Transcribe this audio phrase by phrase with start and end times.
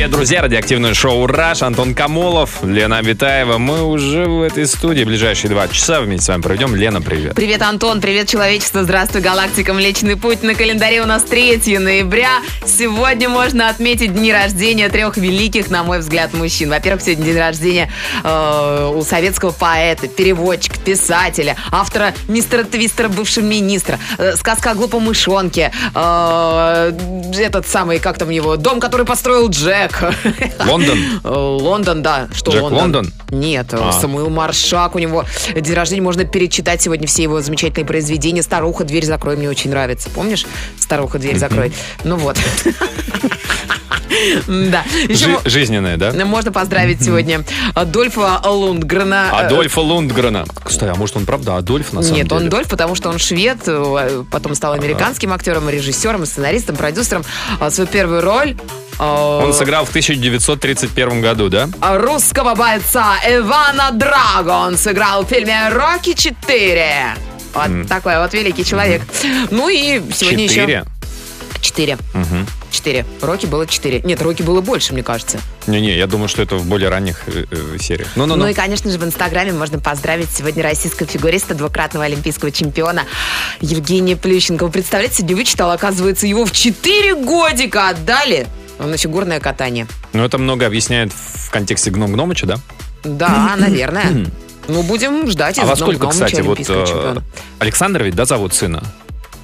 [0.00, 0.40] Привет, друзья!
[0.40, 1.60] Радиоактивное шоу «Раш».
[1.60, 3.58] Антон Камолов, Лена Абитаева.
[3.58, 5.04] Мы уже в этой студии.
[5.04, 6.74] Ближайшие два часа вместе с вами проведем.
[6.74, 7.34] Лена, привет.
[7.34, 10.42] Привет, Антон, привет, человечество, здравствуй, галактика Млечный Путь.
[10.42, 12.30] На календаре у нас 3 ноября.
[12.64, 16.70] Сегодня можно отметить дни рождения трех великих, на мой взгляд, мужчин.
[16.70, 17.92] Во-первых, сегодня день рождения
[18.24, 25.02] э, у советского поэта, переводчика, писателя, автора «Мистера Твистера», бывшего министра, э, сказка о глупом
[25.02, 26.92] мышонке, э,
[27.38, 29.89] этот самый, как там его, дом, который построил Джек.
[30.66, 30.98] Лондон?
[31.24, 32.28] Э, Лондон, да.
[32.34, 32.80] Что Джек Лондон?
[32.80, 33.12] Лондон?
[33.30, 33.92] Нет, А.
[33.92, 34.94] Самуил Маршак.
[34.94, 36.02] У него день рождения.
[36.02, 38.42] Можно перечитать сегодня все его замечательные произведения.
[38.42, 40.10] «Старуха, дверь закрой» мне очень нравится.
[40.10, 40.46] Помнишь?
[40.78, 41.72] «Старуха, дверь закрой».
[42.04, 42.36] Ну вот.
[44.46, 44.84] Да.
[45.08, 46.12] Еще Жи- мо- жизненная, да?
[46.24, 47.42] можно поздравить сегодня
[47.74, 49.30] Адольфа Лундгрена.
[49.30, 50.44] Адольфа Лундгрена.
[50.62, 52.40] Кстати, а может он правда Адольф на самом Нет, деле?
[52.42, 57.24] он Дольф, потому что он швед, э, потом стал американским актером, режиссером, сценаристом, продюсером.
[57.60, 58.56] А Свою первую роль
[59.00, 61.68] Он сыграл в 1931 году, да?
[61.80, 67.18] Русского бойца Ивана Драго он сыграл в фильме «Рокки 4».
[67.54, 69.02] Вот такой вот великий человек.
[69.50, 70.72] Ну и сегодня Четыре?
[70.72, 70.84] еще...
[71.60, 71.98] Четыре.
[72.70, 73.04] Четыре.
[73.20, 74.00] Рокки было четыре.
[74.00, 75.40] Нет, Рокки было больше, мне кажется.
[75.66, 78.08] Не-не, я думаю, что это в более ранних э, э, сериях.
[78.14, 78.44] Ну-ну-ну.
[78.44, 83.04] Ну и, конечно же, в Инстаграме можно поздравить сегодня российского фигуриста, двукратного олимпийского чемпиона
[83.60, 84.64] Евгения Плющенко.
[84.64, 88.46] Вы представляете, сегодня вычитал, оказывается, его в четыре годика отдали
[88.86, 89.86] на фигурное катание.
[90.12, 92.56] Ну, это много объясняет в контексте Гном Гномыча, да?
[93.04, 94.26] Да, наверное.
[94.68, 97.16] Ну, будем ждать а во сколько, кстати, вот э.
[97.58, 98.84] Александр ведь, да, зовут сына?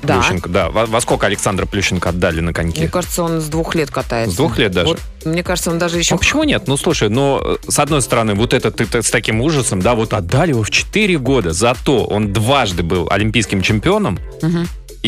[0.03, 0.21] Да.
[0.21, 0.71] Плющенко, да.
[0.71, 2.81] Во, во сколько Александра Плющенко отдали на коньки?
[2.81, 4.35] Мне кажется, он с двух лет катается.
[4.35, 4.89] С двух лет даже?
[4.89, 6.15] Вот, мне кажется, он даже еще...
[6.15, 6.65] Ну, почему нет?
[6.69, 10.13] Ну, слушай, но э, с одной стороны, вот это ты с таким ужасом, да, вот
[10.13, 14.19] отдали его в 4 года, зато он дважды был олимпийским чемпионом,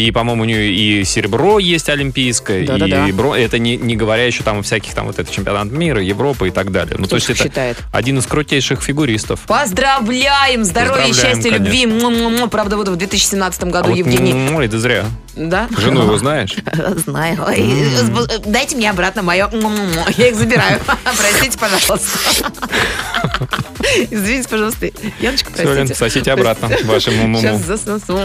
[0.06, 3.08] и, по-моему, у нее и серебро есть олимпийское, Да-да-да.
[3.08, 3.34] и бро...
[3.34, 6.50] это не, не говоря еще там о всяких там вот это чемпионат мира, Европы и
[6.50, 6.96] так далее.
[6.98, 7.76] Ну, Кто то есть это считает?
[7.92, 9.40] один из крутейших фигуристов.
[9.46, 10.64] Поздравляем!
[10.64, 11.64] Здоровья, Поздравляем, счастья, конечно.
[11.64, 11.86] любви!
[11.86, 12.48] Му-му-му.
[12.48, 14.32] Правда, вот в 2017 А году вот, Евгений...
[14.32, 15.04] м, Ой, да зря.
[15.36, 15.68] Да?
[15.78, 16.54] Жену его знаешь?
[17.06, 17.38] Знаю.
[18.44, 19.48] Дайте мне обратно мое...
[20.16, 20.80] Я их забираю.
[21.04, 22.18] Простите, пожалуйста.
[24.10, 24.90] Извините, пожалуйста.
[25.20, 25.94] Яночка, простите.
[25.94, 27.40] сосите обратно ваши му-му-му.
[27.40, 28.20] Сейчас засосу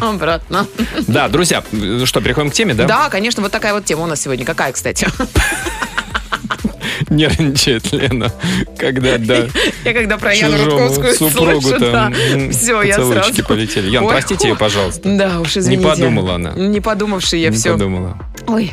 [0.00, 0.66] обратно.
[1.06, 1.62] Да, друзья,
[2.04, 2.84] что, переходим к теме, да?
[2.86, 4.44] Да, конечно, вот такая вот тема у нас сегодня.
[4.44, 5.06] Какая, кстати?
[7.08, 8.32] Нервничает Лена,
[8.78, 9.46] когда, да,
[9.84, 13.42] Я когда про Яну Рудковскую супругу слышу, да, там м, все, я сразу...
[13.44, 13.88] полетели.
[13.90, 15.00] Ян, Ой, простите ее, пожалуйста.
[15.04, 15.82] Да уж, извините.
[15.88, 16.52] подумала она.
[16.52, 17.72] Не подумавши я Не все.
[17.72, 18.18] подумала.
[18.46, 18.72] Ой,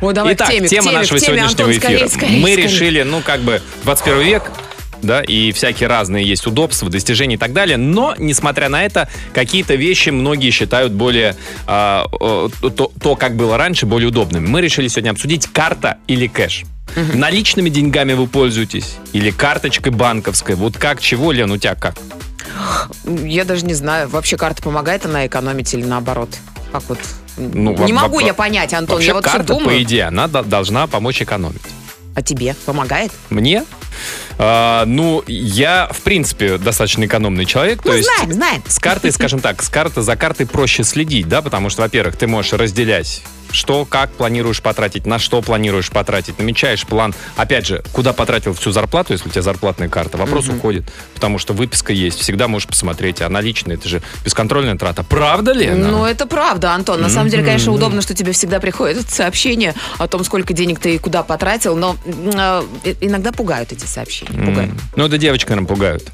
[0.00, 1.80] вот давай Итак, к теме, к тема теме, нашего к теме, сегодняшнего Антон, эфира.
[1.80, 2.64] скорее, скорее, Мы скорее.
[2.66, 4.42] решили, ну, как бы, 21 век,
[5.02, 9.74] да, и всякие разные есть удобства, достижения и так далее, но, несмотря на это, какие-то
[9.74, 11.36] вещи многие считают более,
[11.66, 14.46] о, то, то, как было раньше, более удобными.
[14.46, 16.64] Мы решили сегодня обсудить карта или кэш.
[17.14, 18.96] Наличными деньгами вы пользуетесь?
[19.12, 20.54] Или карточкой банковской?
[20.54, 21.96] Вот как, чего, Лен, у тебя как?
[23.24, 26.30] Я даже не знаю, вообще карта помогает она экономить или наоборот?
[26.72, 26.98] Как вот?
[27.36, 29.66] Ну, не во- могу во- я понять, Антон, Вообще я вот карта, думаю.
[29.68, 31.60] по идее, она до- должна помочь экономить.
[32.14, 33.12] А тебе помогает?
[33.30, 33.64] Мне?
[34.38, 37.82] А, ну, я, в принципе, достаточно экономный человек.
[37.82, 38.62] то Ну, есть знаем, знаем.
[38.66, 42.26] с картой, скажем так, с карты за картой проще следить, да, потому что, во-первых, ты
[42.26, 47.14] можешь разделять что, как планируешь потратить, на что планируешь потратить, намечаешь план.
[47.36, 50.84] Опять же, куда потратил всю зарплату, если у тебя зарплатная карта, вопрос уходит,
[51.14, 55.02] потому что выписка есть, всегда можешь посмотреть, а наличные, это же бесконтрольная трата.
[55.02, 55.70] Правда ли?
[55.70, 57.00] Ну, это правда, Антон.
[57.00, 60.94] На самом деле, конечно, удобно, что тебе всегда приходят сообщения о том, сколько денег ты
[60.94, 62.62] и куда потратил, но э,
[63.00, 64.27] иногда пугают эти сообщения.
[64.28, 64.70] Пугают.
[64.96, 66.12] Ну, это девочек, наверное, пугают.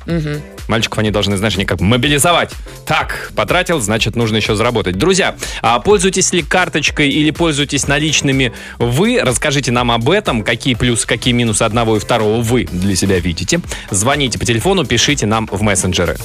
[0.69, 2.51] Мальчиков они должны, знаешь, они как мобилизовать.
[2.87, 4.97] Так, потратил, значит, нужно еще заработать.
[4.97, 9.21] Друзья, а пользуетесь ли карточкой или пользуетесь наличными вы?
[9.23, 10.43] Расскажите нам об этом.
[10.43, 13.61] Какие плюсы, какие минусы одного и второго вы для себя видите.
[13.91, 16.17] Звоните по телефону, пишите нам в мессенджеры.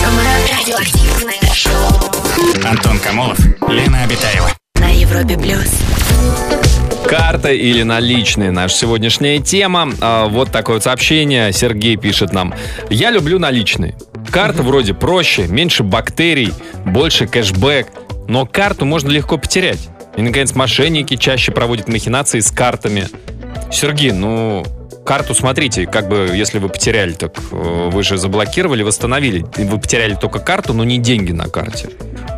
[0.00, 0.28] Самое
[0.58, 4.50] радиоактивное шоу Антон Камолов, Лена Обитаева.
[4.74, 6.67] на Европе плюс.
[7.06, 8.50] Карта или наличные?
[8.50, 9.90] Наша сегодняшняя тема.
[10.00, 11.52] А, Вот такое вот сообщение.
[11.52, 12.54] Сергей пишет нам.
[12.90, 13.96] Я люблю наличные.
[14.30, 16.52] Карта вроде проще, меньше бактерий,
[16.84, 17.86] больше кэшбэк.
[18.28, 19.88] Но карту можно легко потерять.
[20.16, 23.08] И, наконец, мошенники чаще проводят махинации с картами.
[23.72, 24.66] Сергей, ну,
[25.06, 29.46] карту смотрите, как бы, если вы потеряли, так э, вы же заблокировали, восстановили.
[29.56, 31.88] Вы потеряли только карту, но не деньги на карте.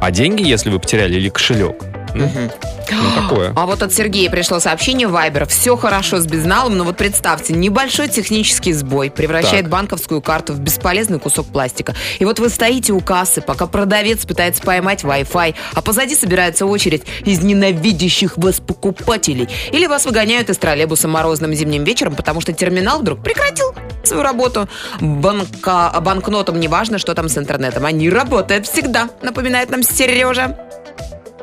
[0.01, 1.75] А деньги, если вы потеряли, или кошелек,
[2.15, 3.53] Ну, такое.
[3.55, 5.47] А вот от Сергея пришло сообщение в Viber.
[5.47, 9.71] Все хорошо с безналом, но вот представьте, небольшой технический сбой превращает Так.
[9.71, 11.95] банковскую карту в бесполезный кусок пластика.
[12.19, 17.05] И вот вы стоите у кассы, пока продавец пытается поймать Wi-Fi, а позади собирается очередь
[17.25, 19.49] из ненавидящих вас покупателей.
[19.73, 23.73] Или вас выгоняют из троллейбуса морозным зимним вечером, потому что терминал вдруг прекратил
[24.03, 24.69] свою работу.
[25.01, 25.95] Банка...
[26.01, 27.85] Банкнотам не важно, что там с интернетом.
[27.85, 30.57] Они работают всегда, напоминает нам Сережа.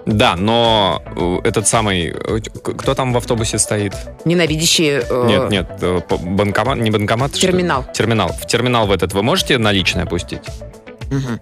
[0.07, 1.03] Да, но
[1.43, 2.07] э, этот самый...
[2.15, 3.93] э, Кто там в автобусе стоит?
[4.25, 5.03] Ненавидящие...
[5.09, 7.33] э, Нет, нет, э, по- банкомат, не банкомат.
[7.33, 7.85] Терминал.
[7.93, 8.29] Терминал.
[8.29, 10.41] В терминал в этот вы можете наличные опустить?
[11.11, 11.39] мгм.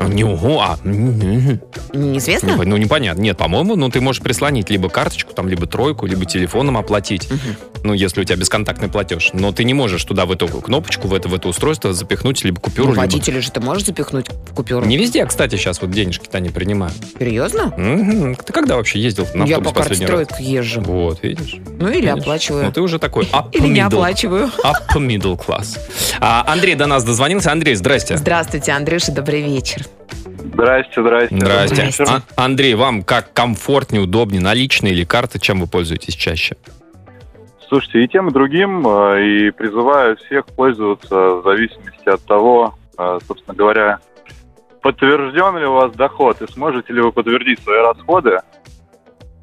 [0.00, 0.78] Не угу, а...
[0.84, 2.50] Неизвестно?
[2.56, 3.20] не- Ну, непонятно.
[3.22, 7.28] Нет, по-моему, ну, ты можешь прислонить либо карточку, там, либо тройку, либо телефоном оплатить.
[7.84, 9.30] Ну, если у тебя бесконтактный платеж.
[9.32, 12.60] Но ты не можешь туда в эту кнопочку, в это, в это устройство запихнуть либо
[12.60, 13.40] купюру, Ну, либо...
[13.40, 14.84] же ты можешь запихнуть в купюру?
[14.84, 16.96] Не везде, кстати, сейчас вот денежки-то не принимают.
[17.18, 17.72] Серьезно?
[17.76, 18.34] Мгм.
[18.36, 20.26] Ты когда вообще ездил на Я по последний раз?
[20.28, 20.80] карте езжу.
[20.80, 21.56] Вот, видишь?
[21.78, 22.22] Ну или Видишь?
[22.22, 22.64] оплачиваю.
[22.64, 24.50] Ну, ты уже такой up Или не оплачиваю.
[24.64, 25.78] Upper middle class.
[26.20, 27.52] А, Андрей до нас дозвонился.
[27.52, 28.16] Андрей, здрасте.
[28.16, 29.86] Здравствуйте, Андрюша, добрый вечер.
[30.52, 31.36] Здрасте, здрасте.
[31.36, 31.74] Здрасте.
[31.74, 32.04] Здрасте.
[32.08, 36.56] А- Андрей, вам как комфортнее, удобнее, наличные или карты, чем вы пользуетесь чаще?
[37.68, 43.18] Слушайте, и тем, и другим, э, и призываю всех пользоваться в зависимости от того, э,
[43.26, 43.98] собственно говоря,
[44.80, 48.38] подтвержден ли у вас доход и сможете ли вы подтвердить свои расходы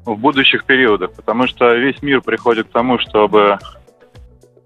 [0.04, 1.12] в будущих периодах.
[1.12, 3.58] Потому что весь мир приходит к тому, чтобы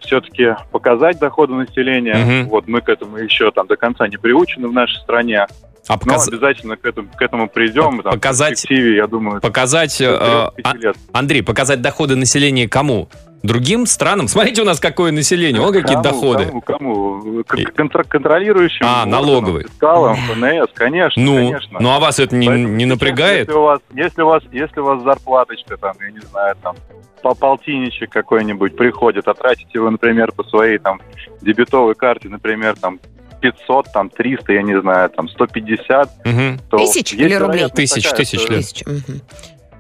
[0.00, 2.16] все-таки показать доходы населения.
[2.16, 2.48] Мгм.
[2.48, 5.46] Вот мы к этому еще там до конца не приучены в нашей стране.
[5.88, 8.02] А Но показ- обязательно к этому, к этому придем.
[8.02, 10.00] Там, Показать- я думаю, показать...
[10.00, 10.96] э, а- 3-5 лет.
[11.12, 13.08] Андрей, показать доходы населения кому?
[13.42, 14.28] Другим странам?
[14.28, 16.44] Смотрите, у нас какое население, он какие Кому, доходы.
[16.46, 16.60] Кому?
[16.60, 17.42] кому?
[17.74, 18.84] Контр- контролирующим.
[18.84, 19.64] А, органам, налоговый.
[19.80, 21.78] ФНС, конечно, Ну, конечно.
[21.80, 23.48] ну а вас это не, Поэтому не напрягает?
[23.48, 26.76] Если у вас, если у вас, если у вас зарплаточка там, я не знаю, там
[27.22, 31.00] по полтинничек какой-нибудь приходит, а тратите вы, например, по своей там
[31.40, 33.00] дебетовой карте, например, там
[33.40, 36.60] 500, там 300, я не знаю, там 150, Мгм.
[36.70, 37.68] то Тысяч есть или рублей?
[37.74, 38.60] Тысяч, такая, тысяч что- лет.
[38.62, 38.88] Тысяча.
[38.88, 39.20] Мгм.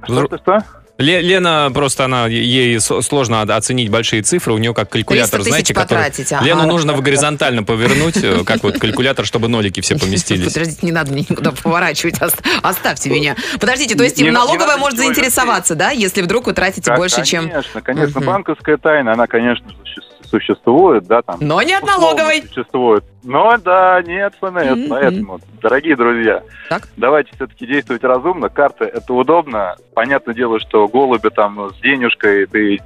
[0.04, 0.64] Что, что, что?
[0.98, 5.50] Ле- Лена просто, она, ей сложно оценить большие цифры, у нее как 300 калькулятор, тысяч
[5.50, 6.04] знаете, который...
[6.04, 6.44] ага.
[6.44, 10.52] Лену нужно в горизонтально повернуть, э, как вот калькулятор, чтобы нолики все поместились.
[10.52, 13.34] Подождите, не надо мне никуда поворачивать, ос- оставьте меня.
[13.58, 17.48] Подождите, то есть им налоговая может заинтересоваться, да, если вдруг вы тратите больше, чем...
[17.48, 18.20] Конечно, конечно.
[18.20, 21.36] Банковская тайна, она, конечно, суще- существует, да, там.
[21.40, 22.42] Но не от налоговой.
[22.42, 23.04] Существует.
[23.24, 24.88] Но да, нет ФНС, Мгм.
[24.88, 26.88] поэтому, дорогие друзья, Так.
[26.96, 28.48] давайте все-таки действовать разумно.
[28.48, 29.76] Карты это удобно.
[29.94, 32.80] Понятное дело, что голуби там с денежкой ты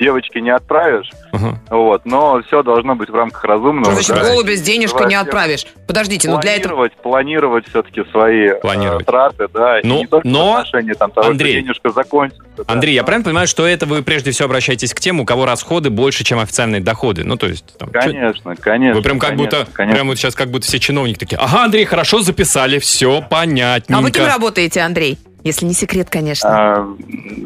[0.00, 1.58] девочке не отправишь, Ага.
[1.70, 3.92] вот, но все должно быть в рамках разумного.
[3.92, 4.30] Что значит да.
[4.30, 5.66] голубя с денежкой не отправишь?
[5.86, 6.70] Подождите, ну для этого...
[6.70, 9.06] Планировать, планировать все-таки свои э, Планировать.
[9.06, 12.42] траты, да, Ну, но, в отношении там, того, Андрей, что денежка закончится.
[12.56, 12.64] да.
[12.66, 15.90] Андрей, я правильно понимаю, что это вы прежде всего обращаетесь к тем, у кого расходы
[15.90, 17.24] больше, чем официальные доходы?
[17.24, 17.76] Ну, то есть...
[17.78, 18.96] там, Конечно, конечно.
[18.96, 19.94] Вы прям как конечно, будто, конечно.
[19.96, 23.98] прям вот сейчас как будто все чиновники такие, ага, Андрей, хорошо записали, все понятненько.
[24.00, 25.18] А вы кем работаете, Андрей?
[25.44, 26.48] Если не секрет, конечно.
[26.50, 26.96] А,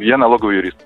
[0.00, 0.76] я налоговый юрист.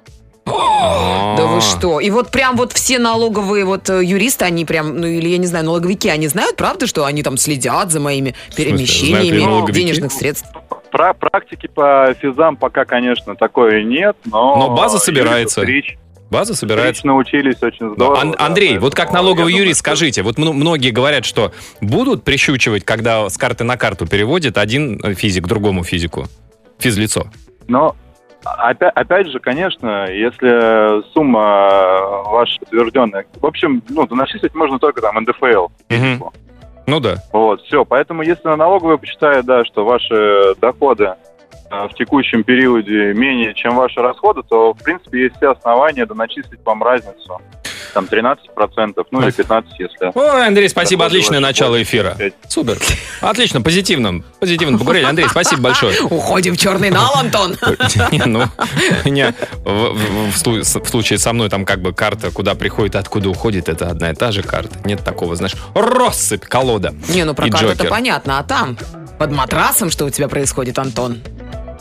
[0.48, 2.00] Да вы что?
[2.00, 5.46] И вот прям вот все налоговые вот э, юристы, они прям, ну или я не
[5.46, 10.48] знаю, налоговики, они знают, правда, что они там следят за моими перемещениями денежных средств?
[10.90, 14.56] Про практики по физам пока, конечно, такой нет, но...
[14.56, 15.62] Но база собирается.
[16.30, 17.06] База собирается.
[17.06, 18.20] научились очень Но, здорово.
[18.20, 21.52] Ан- да, Андрей, вот как налоговый думаю, юрист, что- скажите, вот мно- многие говорят, что
[21.80, 26.26] будут прищучивать, когда с карты на карту переводит один э, физик другому физику,
[26.78, 27.30] физлицо.
[27.66, 27.96] Но
[28.44, 33.26] опять, опять же, конечно, если сумма ваша утвержденная...
[33.40, 35.68] В общем, ну, начислить можно только там НДФЛ.
[35.90, 36.24] Мгм.
[36.86, 37.16] Ну да.
[37.32, 37.84] Вот, все.
[37.84, 41.14] Поэтому, если налоговая посчитает, да, что ваши доходы
[41.70, 46.60] э, в текущем периоде менее, чем ваши расходы, то, в принципе, есть все основания доначислить
[46.64, 47.40] вам разницу.
[47.94, 48.36] Там 13%,
[49.10, 50.10] ну или 15%, если...
[50.14, 52.14] Ой, Андрей, спасибо, отличное начало эфира.
[52.18, 52.32] 5.
[52.48, 52.78] Супер.
[53.20, 54.22] Отлично, позитивно.
[54.40, 55.04] Позитивно поговорили.
[55.04, 56.00] Андрей, спасибо большое.
[56.10, 57.56] Уходим в черный нал, Антон.
[58.12, 58.44] Не, ну,
[59.04, 62.96] не, в, в- в слу- в случае со мной там как бы карта, куда приходит,
[62.96, 64.78] откуда уходит, это одна и та же карта.
[64.84, 66.94] Нет такого, знаешь, россыпь, колода.
[67.08, 68.76] Не, ну про карту это понятно, а там
[69.18, 71.18] под матрасом что у тебя происходит, Антон?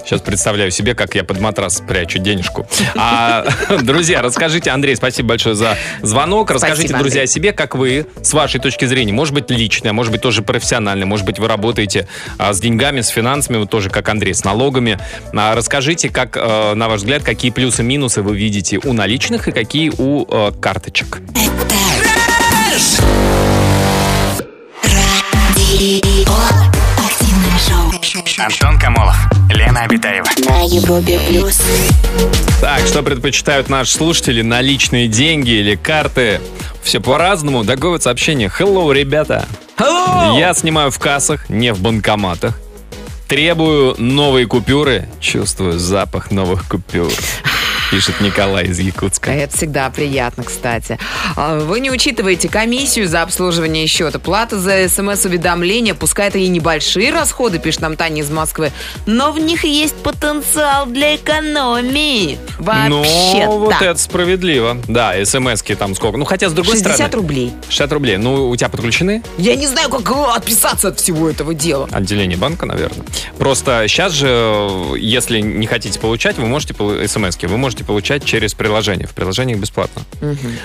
[0.07, 2.65] Сейчас представляю себе, как я под матрас прячу денежку.
[2.95, 3.45] А,
[3.81, 6.49] друзья, расскажите, Андрей, спасибо большое за звонок.
[6.49, 7.29] Расскажите, Спасибо, друзья, Андрей.
[7.29, 11.05] о себе, как вы, с вашей точки зрения, может быть, личное, может быть, тоже профессионально,
[11.05, 14.97] может быть, вы работаете а, с деньгами, с финансами, вот тоже как Андрей, с налогами.
[15.35, 19.91] А, расскажите, как, э, на ваш взгляд, какие плюсы-минусы вы видите у наличных и какие
[19.97, 21.19] у э, карточек.
[24.81, 26.56] Радио.
[28.39, 29.15] Антон Камолов,
[29.49, 30.27] Лена Обитаева.
[30.47, 31.59] На Европе плюс.
[32.61, 34.43] Так, что предпочитают наши слушатели?
[34.43, 36.39] Наличные деньги или карты?
[36.83, 37.65] Все по-разному.
[37.65, 38.51] Такое вот сообщение.
[38.59, 39.47] Hello, ребята.
[39.79, 42.59] Я снимаю в кассах, не в банкоматах.
[43.27, 45.09] Требую новые купюры.
[45.19, 47.11] Чувствую запах новых купюр.
[47.89, 49.31] Пишет Николай из Якутска.
[49.31, 50.99] Это всегда приятно, кстати.
[51.37, 57.11] А Вы не учитываете комиссию за обслуживание счета, плата за смс-уведомления, пускай это и небольшие
[57.11, 58.73] расходы, пишет нам Таня из Москвы,
[59.05, 62.37] но в них есть потенциал для экономии.
[62.59, 63.45] Вообще-то.
[63.45, 64.77] Ну, вот это справедливо.
[64.87, 66.17] Да, смс-ки там сколько.
[66.17, 67.15] Ну, хотя, с другой 60 стороны...
[67.15, 67.53] рублей.
[67.69, 68.17] 60 рублей.
[68.17, 71.87] Ну, у тебя подключены Я не знаю, как э, отписаться от всего этого дела.
[71.91, 73.05] отделение банка, наверное.
[73.37, 76.73] Просто сейчас же, э, если не хотите получать, вы можете
[77.07, 79.07] смс вы можете получать через приложение.
[79.07, 80.03] В приложениях бесплатно.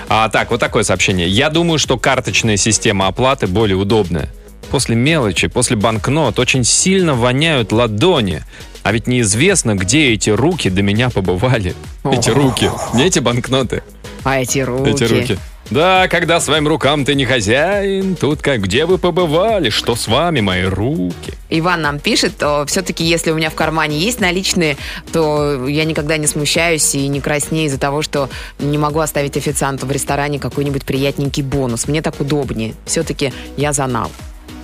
[0.09, 1.27] А так, вот такое сообщение.
[1.27, 4.29] Я думаю, что карточная система оплаты более удобная.
[4.71, 8.43] После мелочи, после банкнот очень сильно воняют ладони.
[8.83, 11.75] А ведь неизвестно, где эти руки до меня побывали.
[12.03, 13.83] Эти руки, не эти банкноты.
[14.23, 14.89] А эти руки.
[14.89, 15.37] Эти руки.
[15.73, 20.39] Да, когда своим рукам ты не хозяин, тут как где вы побывали, что с вами
[20.39, 21.33] мои руки.
[21.49, 24.77] Иван нам пишет, то все-таки, если у меня в кармане есть наличные,
[25.11, 29.87] то я никогда не смущаюсь и не краснею из-за того, что не могу оставить официанту
[29.87, 31.87] в ресторане какой-нибудь приятненький бонус.
[31.87, 32.75] Мне так удобнее.
[32.85, 34.11] Все-таки я за нал.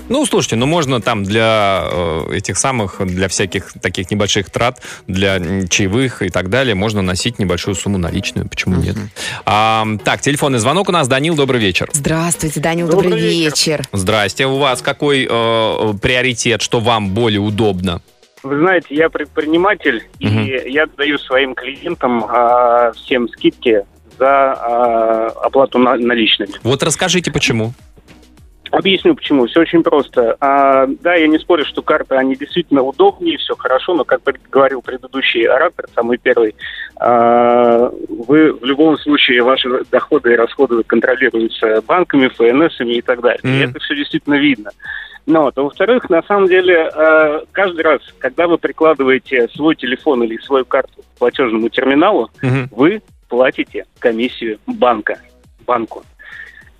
[0.10, 5.40] Ну, слушайте, ну можно там для э, этих самых, для всяких таких небольших трат, для
[5.68, 8.96] чаевых и так далее, можно носить небольшую сумму наличную, почему нет?
[9.46, 11.08] А, так, телефонный звонок у нас.
[11.08, 11.90] Данил, добрый вечер.
[11.94, 13.80] Здравствуйте, Данил, добрый, Добрый вечер.
[13.82, 13.88] вечер.
[13.94, 14.48] Здрасте.
[14.48, 18.02] У вас какой э, приоритет, что вам более удобно?
[18.42, 20.40] Вы знаете, я предприниматель, Мгм.
[20.44, 23.82] и я даю своим клиентам а, всем скидки
[24.18, 26.52] за а, оплату на- наличными.
[26.64, 27.74] Вот расскажите, почему.
[28.72, 29.48] Объясню почему.
[29.48, 30.38] Все очень просто.
[30.40, 34.22] А, да, я не спорю, что карты, они действительно удобнее, все хорошо, но, как
[34.52, 36.56] говорил предыдущий оратор, самый первый,
[36.98, 43.40] а, вы в любом случае, ваши доходы и расходы контролируются банками, ФНСами и так далее.
[43.44, 43.70] И Мгм.
[43.70, 44.72] это все действительно видно.
[45.26, 45.52] Но.
[45.56, 50.66] А во-вторых, на самом деле, э, каждый раз, когда вы прикладываете свой телефон или свою
[50.66, 52.70] карту к платежному терминалу, Мгм.
[52.72, 55.20] вы платите комиссию банка,
[55.66, 56.04] банку.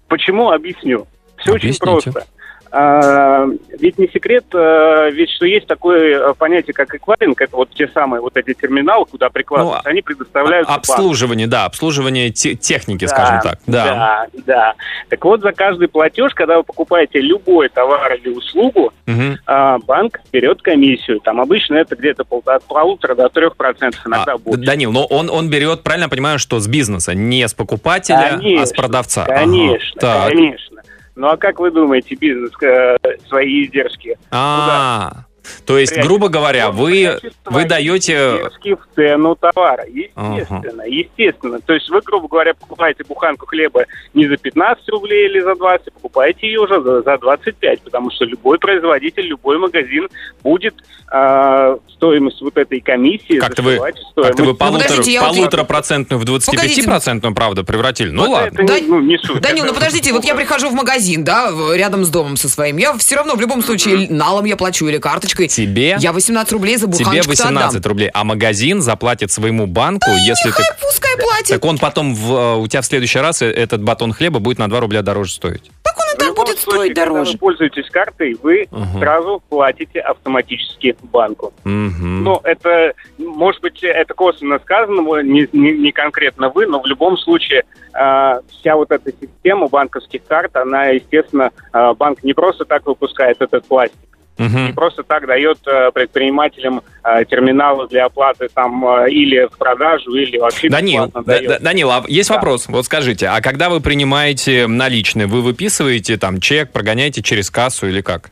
[0.08, 0.50] Почему?
[0.50, 1.06] Объясню.
[1.42, 2.12] Все очень Объясните.
[2.12, 2.28] просто.
[2.72, 3.48] А,
[3.80, 7.88] ведь не секрет, а, ведь что есть такое а, понятие, как эквайринг, это вот те
[7.88, 10.92] самые вот эти терминалы, куда прикладываются, Ну, они предоставляются банку.
[10.92, 13.60] Обслуживание, да, обслуживание те- техники, Да, скажем так.
[13.66, 13.86] Да.
[13.86, 14.74] Да, да.
[15.10, 19.40] Так вот, за каждый платеж, когда вы покупаете любой товар или услугу, Мгм.
[19.48, 21.22] а, банк берет комиссию.
[21.22, 24.62] Там обычно это где-то пол- от полутора до трех процентов, иногда А, больше.
[24.64, 28.42] Данил, но он, он берет, правильно понимаю, что с бизнеса, не с покупателя, а с
[28.42, 29.24] Конечно, продавца.
[29.24, 29.34] Ага.
[29.40, 30.28] Конечно, Так.
[30.30, 30.79] конечно.
[31.20, 32.96] Ну а как вы думаете, бизнес э,
[33.28, 34.18] свои издержки?
[34.32, 35.26] А,
[35.66, 36.08] то есть, Прячет.
[36.08, 38.50] грубо говоря, вы, вы даете...
[38.64, 39.86] в цену товара.
[39.86, 41.60] Естественно, естественно.
[41.62, 45.94] То есть вы, грубо говоря, покупаете буханку хлеба не за 15 рублей или за 20,
[45.94, 50.08] покупаете ее уже за, за 25, потому что любой производитель, любой магазин
[50.44, 50.76] будет
[51.12, 57.34] а, стоимость вот этой комиссии Как-то вы, как-то вы полутора, подождите, вот- полуторапроцентную в 25-процентную,
[57.34, 58.10] правда, превратили.
[58.10, 58.62] Ну Вот ладно.
[58.62, 59.42] это, Да- ну, не суть.
[59.42, 62.78] Данил, ну подождите, вот я прихожу в магазин, да, рядом с домом со своим.
[62.78, 65.39] Я все равно в любом случае налом я плачу или карточкой.
[65.48, 70.52] Тебе, Я 18 рублей за тебе буханочку 18 рублей, а магазин заплатит своему банку, если
[70.52, 70.64] ты...
[70.82, 71.48] Пускай платит.
[71.50, 74.60] Так он потом, в, э, у тебя в следующий раз э, этот батон хлеба будет
[74.60, 75.72] на 2 рубля дороже стоить.
[75.84, 77.32] Так он и так будет случае, стоить когда дороже.
[77.34, 79.00] вы пользуетесь картой, вы Ага.
[79.00, 81.54] сразу платите автоматически банку.
[81.64, 82.24] Мгм.
[82.24, 87.18] Ну, это, может быть, это косвенно сказано, не, не- не конкретно вы, но в любом
[87.18, 92.86] случае а, вся вот эта система банковских карт, она, естественно, а, банк не просто так
[92.86, 93.98] выпускает этот пластик,
[94.40, 94.68] Мгм.
[94.68, 100.16] не просто так дает а, предпринимателям а, терминалы для оплаты там а, или в продажу,
[100.16, 101.48] или вообще Данил, Да- дает.
[101.48, 102.36] Да- Данил, а есть Да.
[102.36, 102.68] вопрос?
[102.68, 108.02] Вот скажите, а когда вы принимаете наличные, вы выписываете там чек, прогоняете через кассу или
[108.02, 108.32] как?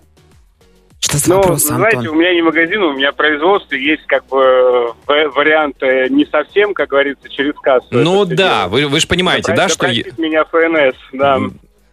[0.99, 2.15] Что за Ну, вопрос, знаете, Антон?
[2.15, 6.73] у меня не магазин, у меня производство, есть как бы э, в- варианты не совсем,
[6.73, 7.87] как говорится, через кассу.
[7.91, 8.71] ну да, делать.
[8.71, 9.85] вы, вы же понимаете, да, что...
[9.87, 11.39] е- Простит меня ФНС, да.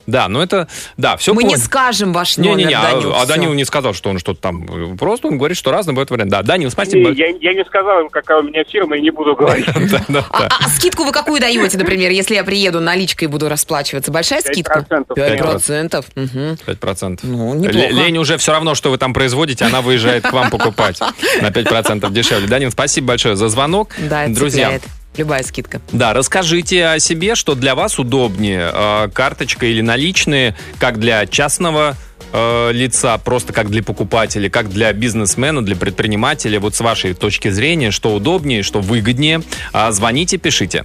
[0.07, 0.69] Да, ну это...
[0.97, 3.13] Да, все Мы не скажем ваш номер, Не-не-не, Данил.
[3.15, 3.27] а, а.
[3.27, 4.93] Данил не сказал, что он что-то там...
[4.93, 6.31] э, Просто он говорит, что разные бывают варианты.
[6.33, 7.11] Да, Данил, спасибо.
[7.11, 9.67] Не, я, я не сказал им, какая у меня фирма, и не буду говорить.
[10.09, 14.11] А, а- а скидку вы какую даете, например, если я приеду наличкой и буду расплачиваться?
[14.13, 14.73] Большая Пять скидка?
[14.81, 15.51] процентов, Пять конечно.
[15.51, 16.07] процентов.
[16.15, 16.59] Мгм.
[16.67, 17.19] 5%.
[17.23, 17.89] Ну, Ле- неплохо.
[18.05, 20.99] Лень уже все равно, что вы там производите, она выезжает к вам покупать
[21.41, 22.47] на 5% дешевле.
[22.49, 23.91] Данил, спасибо большое за звонок.
[23.99, 24.79] Да, это Друзья.
[25.16, 25.80] Любая скидка.
[25.92, 31.97] Да, расскажите о себе, что для вас удобнее, э, карточка или наличные, как для частного
[32.33, 37.49] э, лица, просто как для покупателя, как для бизнесмена, для предпринимателя, вот с вашей точки
[37.49, 39.42] зрения, что удобнее, что выгоднее,
[39.73, 40.85] А, звоните, пишите.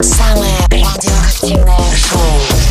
[0.00, 2.65] Самое радиоактивное шоу.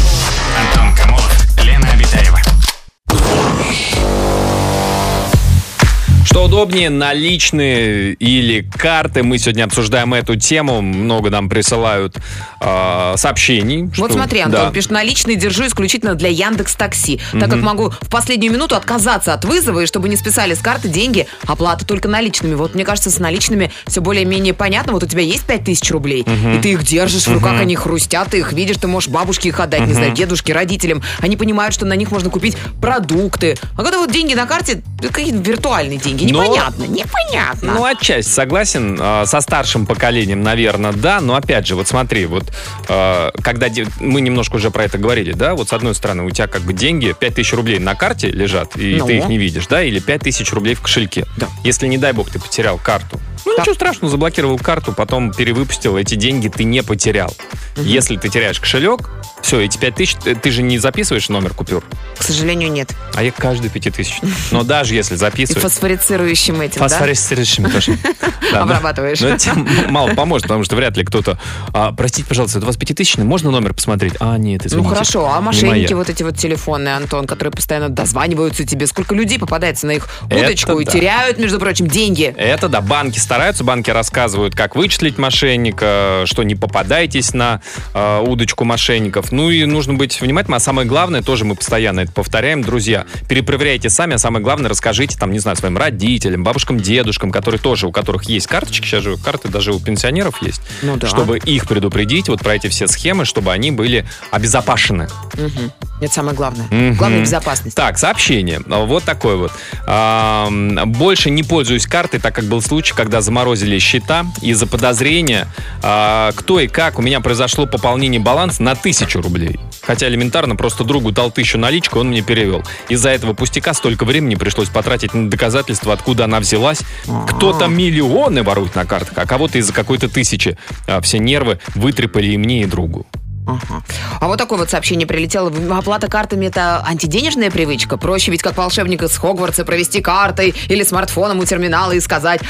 [6.36, 9.24] Что удобнее, наличные или карты?
[9.24, 10.82] Мы сегодня обсуждаем эту тему.
[10.82, 12.18] Много нам присылают
[12.60, 13.84] э, сообщений.
[13.84, 14.70] Вот что- смотри, Антон, да.
[14.72, 19.46] пишет, наличные держу исключительно для Яндекс Такси, так как могу в последнюю минуту отказаться от
[19.46, 22.56] вызова, и чтобы не списали с карты деньги, оплата только наличными.
[22.56, 24.92] Вот мне кажется, с наличными все более-менее понятно.
[24.92, 28.40] Вот у тебя есть 5000 рублей, и ты их держишь в руках, они хрустят, ты
[28.40, 31.02] их видишь, ты можешь бабушке их отдать, не знаю, дедушке, родителям.
[31.20, 33.56] Они понимают, что на них можно купить продукты.
[33.78, 37.74] А когда вот деньги на карте, это какие-то виртуальные деньги, Но- непонятно, непонятно.
[37.74, 38.98] Ну, отчасти согласен.
[39.02, 41.22] А, Со старшим поколением, наверное, да.
[41.22, 42.46] Но опять же, вот смотри, вот
[42.88, 46.30] а, когда де- мы немножко уже про это говорили, да, вот с одной стороны у
[46.32, 49.08] тебя как бы деньги, 5000 рублей на карте лежат, и Ну.
[49.08, 51.26] ты их не видишь, да, или 5000 рублей в кошельке.
[51.38, 51.48] Да.
[51.64, 53.62] Если, не дай бог, ты потерял карту, ну, Да.
[53.62, 57.34] ничего страшного, заблокировал карту, потом перевыпустил, эти деньги ты не потерял.
[57.78, 59.10] Если ты теряешь кошелек,
[59.46, 61.84] все, эти 5000, ты, ты же не записываешь номер купюр,
[62.18, 62.94] К сожалению, нет.
[63.14, 64.22] а я каждый 5000.
[64.52, 65.62] Но даже если И записываешь...
[65.62, 66.88] фосфорицирующим этим, да?
[66.88, 67.98] Фосфорицирующим тоже.
[68.52, 69.20] Да, но- Обрабатываешь.
[69.22, 69.56] но это
[69.90, 71.40] мало поможет, потому что вряд ли кто-то...
[71.74, 73.24] А, простите, пожалуйста, это у вас пятитысячный?
[73.26, 74.14] Можно номер посмотреть?
[74.20, 74.90] А, нет, Ну извините.
[74.90, 79.88] хорошо, а мошенники вот эти вот телефонные, Антон, которые постоянно дозваниваются тебе, сколько людей попадается
[79.88, 80.92] на их Это удочку и да.
[80.92, 82.34] теряют, между прочим, деньги.
[82.38, 87.62] Это да, банки стараются, банки рассказывают, как вычислить мошенника, что не попадайтесь на
[87.96, 89.32] э, удочку мошенников.
[89.36, 93.90] Ну и нужно быть внимательным, а самое главное, тоже мы постоянно это повторяем, друзья, перепроверяйте
[93.90, 97.92] сами, а самое главное, расскажите там, не знаю, своим родителям, бабушкам, дедушкам, которые тоже, у
[97.92, 101.08] которых есть карточки, сейчас же карты даже у пенсионеров есть, Ну да.
[101.08, 105.10] чтобы их предупредить вот про эти все схемы, чтобы они были обезопасены.
[105.34, 105.72] Мгм.
[106.02, 106.68] Это самое главное.
[106.72, 106.96] Мгм.
[106.96, 107.76] Главное безопасность.
[107.76, 108.62] Так, сообщение.
[108.66, 109.52] Вот такое вот.
[109.86, 115.48] Ам, Больше не пользуюсь картой, так как был случай, когда заморозили счета из-за подозрения,
[115.82, 119.60] а, кто и как у меня произошло пополнение баланса на тысячу рублей.
[119.82, 122.64] Хотя элементарно просто другу дал тысячу наличку, он мне перевел.
[122.90, 126.80] Из-за этого пустяка столько времени пришлось потратить на доказательства, откуда она взялась.
[127.28, 132.38] Кто-то миллионы ворует на картах, а кого-то из-за какой-то тысячи а, все нервы вытрепали и
[132.38, 133.06] мне, и другу.
[133.48, 133.84] Ага.
[134.20, 135.52] А вот такое вот сообщение прилетело.
[135.78, 137.98] Оплата картами это антиденежная привычка.
[137.98, 142.42] Проще ведь как волшебник из Хогвартса провести картой или смартфоном у терминала и сказать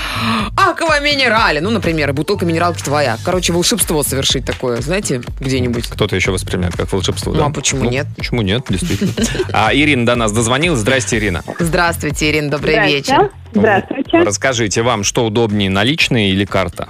[0.56, 1.62] «Аква минерале».
[1.62, 3.18] Ну, например, бутылка минералки твоя.
[3.24, 5.88] Короче, волшебство совершить такое, знаете, где-нибудь.
[5.88, 7.46] Кто-то еще воспринимает как волшебство, Ну, да?
[7.48, 8.08] а почему нет?
[8.16, 9.14] Почему нет, действительно.
[9.54, 10.80] А Ирина до нас дозвонилась.
[10.80, 11.44] Здрасте, Ирина.
[11.60, 13.32] Здравствуйте, Ирина, добрый вечер.
[13.54, 14.20] Здравствуйте.
[14.20, 16.90] Расскажите, вам что удобнее, наличные или карта?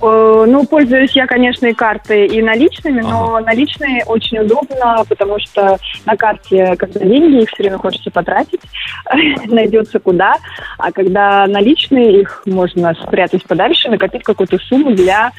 [0.00, 5.78] Э, Ну, пользуюсь я, конечно, и картой, и наличными, но наличные очень удобно, потому что
[6.04, 8.60] на карте, когда деньги, их все время хочется потратить,
[9.46, 10.34] найдется куда,
[10.78, 15.32] а когда наличные, их можно спрятать подальше, накопить какую-то сумму для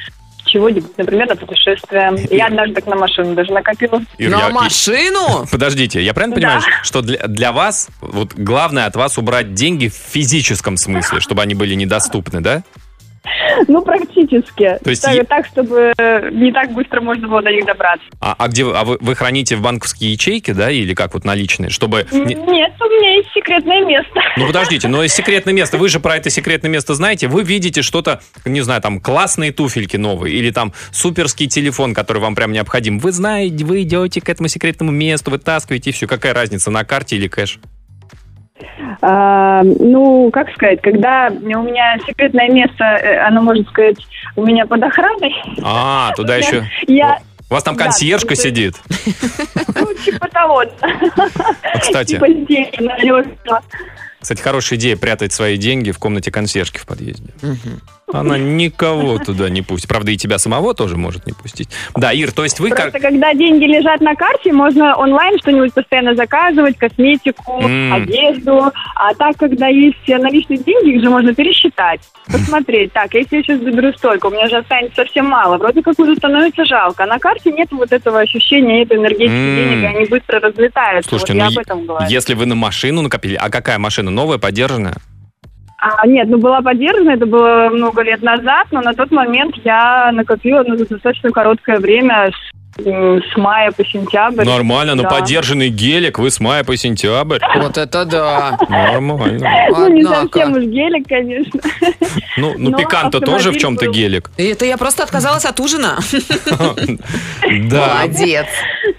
[0.46, 2.14] чего-нибудь, например, на путешествие.
[2.32, 4.02] Я однажды так на машину даже накопила.
[4.18, 5.46] Ир, На я- машину?
[5.52, 6.42] Подождите, я правильно Да.
[6.42, 11.42] понимаю, что для, для вас, вот главное от вас убрать деньги в физическом смысле, чтобы
[11.42, 12.64] они были недоступны, да?
[13.68, 14.78] Ну, практически.
[14.84, 15.94] То есть так, е- так, чтобы
[16.32, 18.06] не так быстро можно было до них добраться.
[18.22, 21.70] А, а где а вы, вы храните в банковские ячейки, да, или как вот наличные,
[21.70, 22.06] чтобы...
[22.12, 24.22] не- Нет, у меня есть секретное место.
[24.38, 28.22] Ну подождите, но секретное место, вы же про это секретное место знаете, вы видите что-то,
[28.46, 33.00] не знаю, там классные туфельки новые, или там суперский телефон, который вам прям необходим.
[33.00, 36.08] Вы знаете, вы идете к этому секретному месту, вытаскиваете и все.
[36.08, 37.60] Какая разница, на карте или кэш?
[39.02, 43.98] А, ну, как сказать, когда у меня секретное место, э, оно, можно сказать,
[44.36, 46.64] у меня под охраной, А, туда еще...
[46.88, 48.76] я, У вас там Да, консьержка что- сидит.
[49.76, 52.26] ну, типа того, А, Кстати, типа.
[54.28, 57.32] Кстати, хорошая идея прятать свои деньги в комнате консьержки в подъезде.
[58.12, 59.90] Она никого туда не пустит.
[59.90, 61.70] Правда, и тебя самого тоже может не пустить.
[61.96, 62.92] Да, Ир, то есть вы как...
[62.92, 67.92] Просто когда деньги лежат на карте, можно онлайн что-нибудь постоянно заказывать, косметику, М.
[67.94, 68.72] одежду.
[68.96, 72.94] А так, когда есть наличные деньги, их же можно пересчитать, посмотреть.
[72.94, 75.58] Так, если я сейчас заберу столько, у меня же останется совсем мало.
[75.58, 77.04] Вроде как уже становится жалко.
[77.04, 79.56] А на карте нет вот этого ощущения, этой энергетики М.
[79.56, 81.10] денег, и они быстро разлетаются.
[81.10, 82.08] Слушайте, вот я ну, об е- этом говорю.
[82.10, 84.12] если вы на машину накопили, а какая машина?
[84.18, 84.96] Новая, подержанная?
[85.78, 90.12] А, нет, ну была поддержана, это было много лет назад, но на тот момент я
[90.12, 92.32] накопила ну, за достаточно короткое время
[92.78, 94.46] с мая по сентябрь.
[94.46, 95.10] Нормально, но Да.
[95.10, 97.40] подержанный гелик вы с мая по сентябрь.
[97.56, 98.58] Вот это да.
[98.70, 99.50] Нормально.
[99.72, 101.60] Ну, не совсем уж гелик, конечно.
[102.38, 104.30] Ну, ну Но пикант-то тоже в чем-то гелик.
[104.38, 106.00] И Это я просто отказалась от ужина.
[107.70, 107.96] Да.
[108.02, 108.46] Молодец.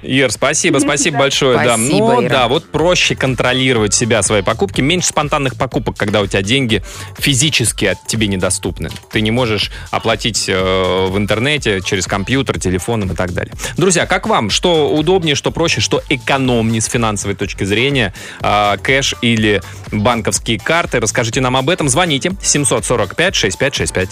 [0.03, 1.59] Ир, спасибо, спасибо большое.
[1.59, 1.77] да.
[1.77, 2.29] Ну Ира.
[2.29, 4.81] да, вот проще контролировать себя, свои покупки.
[4.81, 6.83] Меньше спонтанных покупок, когда у тебя деньги
[7.19, 8.89] физически от тебе недоступны.
[9.13, 13.53] Ты не можешь оплатить э, в интернете, через компьютер, телефоном и так далее.
[13.77, 14.51] Друзья, как вам?
[14.51, 18.13] Что удобнее, что проще, что экономнее с финансовой точки зрения?
[18.41, 21.01] Э, кэш или банковские карты?
[21.01, 21.89] Расскажите нам об этом.
[21.89, 24.09] Звоните 745-6565.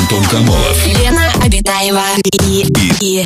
[0.00, 0.86] Антон Камолов.
[0.86, 2.02] Лена Обитаева.
[2.46, 2.66] И,
[3.00, 3.24] и,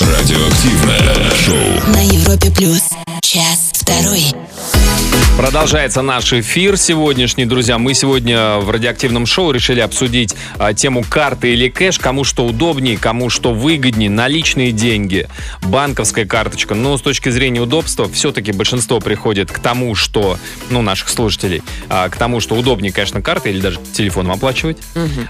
[0.00, 1.92] Радиоактивное шоу.
[1.92, 2.82] на Европе плюс.
[3.22, 4.24] Час второй.
[5.36, 7.76] Продолжается наш эфир сегодняшний, друзья.
[7.76, 12.96] Мы сегодня в радиоактивном шоу решили обсудить а, тему карты или кэш, кому что удобнее,
[12.96, 15.28] кому что выгоднее, наличные деньги,
[15.60, 16.74] банковская карточка.
[16.74, 20.38] Но с точки зрения удобства, все-таки большинство приходит к тому, что,
[20.70, 24.78] ну, наших слушателей, а, к тому, что удобнее, конечно, картой или даже телефоном оплачивать.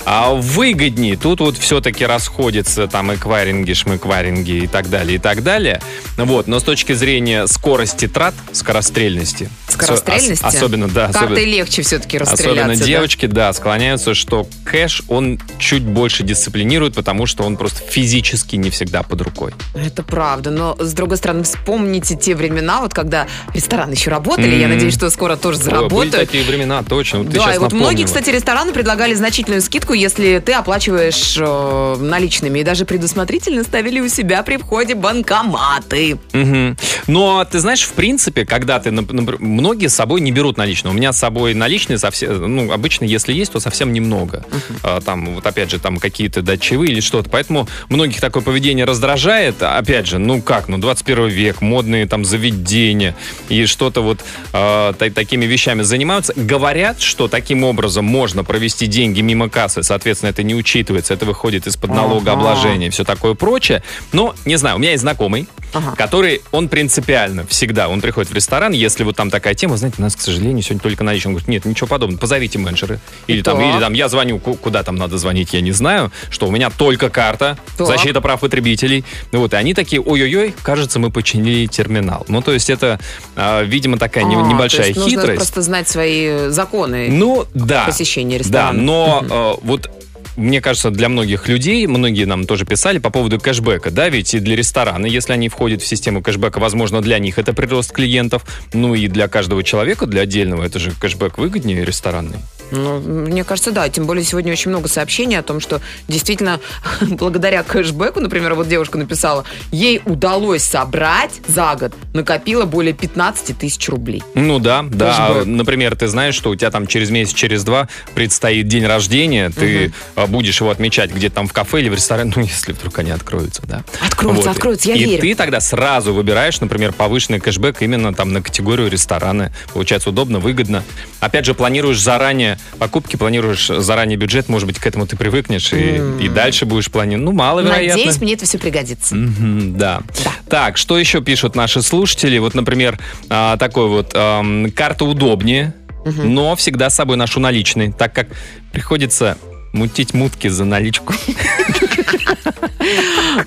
[0.05, 5.83] А выгоднее, тут вот все-таки расходятся там эквайринги, шмэквайринги и так далее, и так далее.
[6.16, 9.51] Вот, но с точки зрения скорости трат, скорострельности,
[9.84, 10.44] Скорострельности?
[10.44, 11.06] Ос- особенно, да.
[11.12, 12.50] Картой особенно- легче все-таки расстреляться.
[12.72, 18.56] Особенно девочки, да, склоняются, что кэш, он чуть больше дисциплинирует, потому что он просто физически
[18.56, 19.52] не всегда под рукой.
[19.74, 24.64] Это правда, но с другой стороны, вспомните те времена, вот когда рестораны еще работали, я
[24.64, 24.70] М.
[24.72, 26.14] надеюсь, что скоро тоже Ой, были заработают.
[26.14, 27.20] такие времена, точно.
[27.20, 28.06] Вот Да, и вот многие, напомнила.
[28.06, 32.60] кстати, рестораны предлагали значительную скидку, если ты оплачиваешь э, наличными.
[32.60, 36.18] И даже предусмотрительно ставили у себя при входе банкоматы.
[36.32, 36.76] Мгм.
[37.06, 39.36] Но ты знаешь, в принципе, когда ты, нап- напр-
[39.66, 40.92] многие с собой не берут наличные.
[40.92, 44.44] У меня с собой наличные совсем, ну, обычно, если есть, то совсем немного.
[44.85, 47.29] А, Там, вот опять же, там какие-то датчевые или что-то.
[47.31, 49.61] Поэтому многих такое поведение раздражает.
[49.62, 53.16] Опять же, ну как, ну 21 век, модные там заведения
[53.48, 54.20] и что-то вот
[54.52, 56.33] та- такими вещами занимаются.
[56.37, 61.66] Говорят, что таким образом можно провести деньги мимо кассы, соответственно, это не учитывается, это выходит
[61.66, 63.83] из-под налогообложения и все такое прочее.
[64.12, 65.96] Но, не знаю, у меня есть знакомый, Ага.
[65.96, 70.03] который, он принципиально всегда, он приходит в ресторан, если вот там такая тема, знаете, у
[70.03, 71.29] нас, к сожалению, сегодня только наличие.
[71.29, 73.01] Он говорит, нет, ничего подобного, позовите менеджеры.
[73.27, 76.47] Или там, или там, я звоню, ку- куда там надо звонить, я не знаю, что
[76.47, 77.87] у меня только карта, Так.
[77.87, 79.05] защита прав потребителей.
[79.33, 82.25] Ну Вот, и они такие, ой-ой-ой, кажется, мы починили терминал.
[82.29, 83.01] Ну, то есть это,
[83.35, 85.37] а, видимо, такая А, то небольшая есть нужно хитрость.
[85.38, 87.09] просто знать свои законы.
[87.11, 87.85] Ну, да.
[87.87, 88.83] посещения Да, ресторана.
[88.83, 89.90] но э, вот
[90.37, 94.38] мне кажется, для многих людей, многие нам тоже писали по поводу кэшбэка, да, ведь и
[94.38, 98.94] для ресторана, если они входят в систему кэшбэка, возможно, для них это прирост клиентов, ну
[98.94, 102.38] и для каждого человека, для отдельного, это же кэшбэк выгоднее ресторанный.
[102.70, 103.88] Ну, мне кажется, да.
[103.88, 106.61] Тем более сегодня очень много сообщений о том, что действительно
[107.00, 113.88] благодаря кэшбэку, например, вот девушка написала, ей удалось собрать за год, накопила более 15 тысяч
[113.88, 114.22] рублей.
[114.35, 115.29] Ну да, да.
[115.29, 115.46] Кэшбэк.
[115.46, 119.92] Например, ты знаешь, что у тебя там через месяц, через два предстоит день рождения, ты
[120.16, 123.11] э, будешь его отмечать где-то там в кафе или в ресторане, ну, если вдруг они
[123.11, 123.85] откроются, да.
[124.00, 125.20] Откроются, откроются, я и верю.
[125.22, 129.52] ты тогда сразу выбираешь, например, повышенный кэшбэк именно там на категорию рестораны.
[129.72, 130.83] Получается удобно, выгодно.
[131.20, 136.01] Опять же, планируешь заранее покупки, планируешь заранее бюджет, может быть, к этому ты привыкнешь и,
[136.25, 137.25] и дальше будешь планировать.
[137.25, 137.97] Ну, маловероятно.
[137.97, 139.14] Надеюсь, мне это все пригодится.
[139.14, 140.03] Мгм, Да.
[140.49, 142.38] Так, что еще пишут наши слушатели?
[142.38, 148.29] Вот, например, а, такой вот карта удобнее, но всегда с собой ношу наличные, так как
[148.73, 149.37] приходится
[149.76, 151.14] мутить мутки за наличку.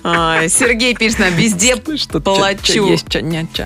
[0.04, 2.98] А, Сергей пишет нам, везде плачу.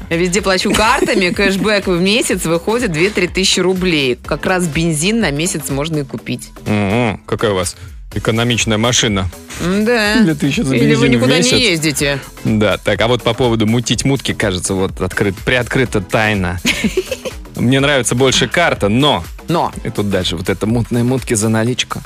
[0.09, 4.17] Везде плачу картами, кэшбэк в месяц выходит 2-3 тысячи рублей.
[4.25, 6.49] Как раз бензин на месяц можно и купить.
[6.65, 7.75] М, Какая у вас
[8.15, 9.29] экономичная машина.
[9.59, 10.21] Да.
[10.21, 12.19] 2000 за Или вы никуда не ездите.
[12.43, 16.59] Да, так, а вот по поводу мутить мутки, кажется, вот открыт, приоткрыта тайна.
[17.55, 19.23] Мне нравится больше карта, но...
[19.47, 22.01] Но И тут дальше вот это мутные мутки за наличку.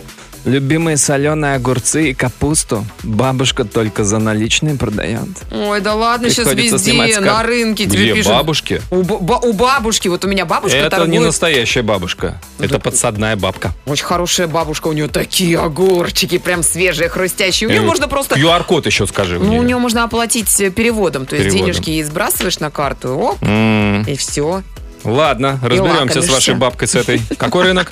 [0.47, 5.27] Любимые соленые огурцы и капусту бабушка только за наличные продает.
[5.51, 8.31] Ой, да ладно, сейчас везде, на рынке тебе Где пишут.
[8.31, 8.81] бабушки?
[8.89, 11.11] У, ба- у бабушки, вот у меня бабушка Это торгует.
[11.11, 12.39] не настоящая бабушка.
[12.59, 13.73] Это подсадная бабка.
[13.85, 17.67] Очень хорошая бабушка, у нее такие огурчики, прям свежие, хрустящие.
[17.67, 18.35] У нее Э, можно просто...
[18.39, 21.25] QR-код еще скажи Ну, у нее можно оплатить э, переводом.
[21.25, 21.73] То есть Переводом.
[21.73, 24.63] денежки ей сбрасываешь на карту, оп, М, и все.
[25.07, 27.21] Ладно, разберемся с вашей бабкой с этой.
[27.37, 27.91] Какой рынок?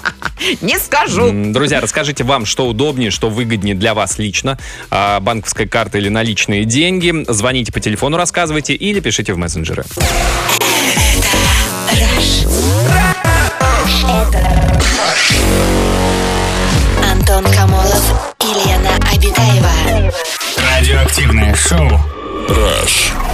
[0.62, 1.32] Не скажу.
[1.32, 4.60] Друзья, расскажите вам, что удобнее, что выгоднее для вас лично.
[4.91, 7.25] А, банковская карта или наличные деньги.
[7.30, 9.86] Звоните по телефону, рассказывайте или пишите в мессенджеры.
[17.12, 20.12] Антон Камолов, Елена Абитаева.
[20.58, 21.89] Радиоактивное шоу.
[22.49, 23.25] Rush.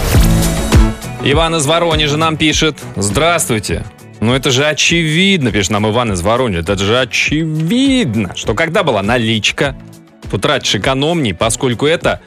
[1.23, 2.79] Иван из Воронежа нам пишет.
[2.95, 3.86] Здравствуйте.
[4.21, 6.62] Ну это же очевидно, пишет нам Иван из Воронежа.
[6.62, 9.75] Это же очевидно, что когда была наличка,
[10.31, 12.21] то тратишь экономней, поскольку это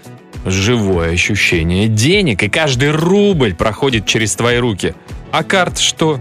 [0.44, 4.94] живое ощущение денег, и каждый рубль проходит через твои руки.
[5.32, 6.20] А карт что?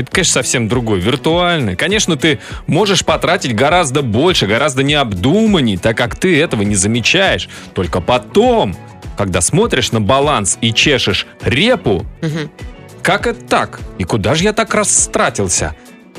[0.00, 1.76] Это, конечно, совсем другой, виртуальный.
[1.76, 7.48] Конечно, ты можешь потратить гораздо больше, гораздо необдуманней, так как ты этого не замечаешь.
[7.74, 8.76] Только потом,
[9.16, 12.06] когда смотришь на баланс и чешешь репу,
[13.02, 13.80] как это так?
[13.98, 15.74] И куда же я так растратился?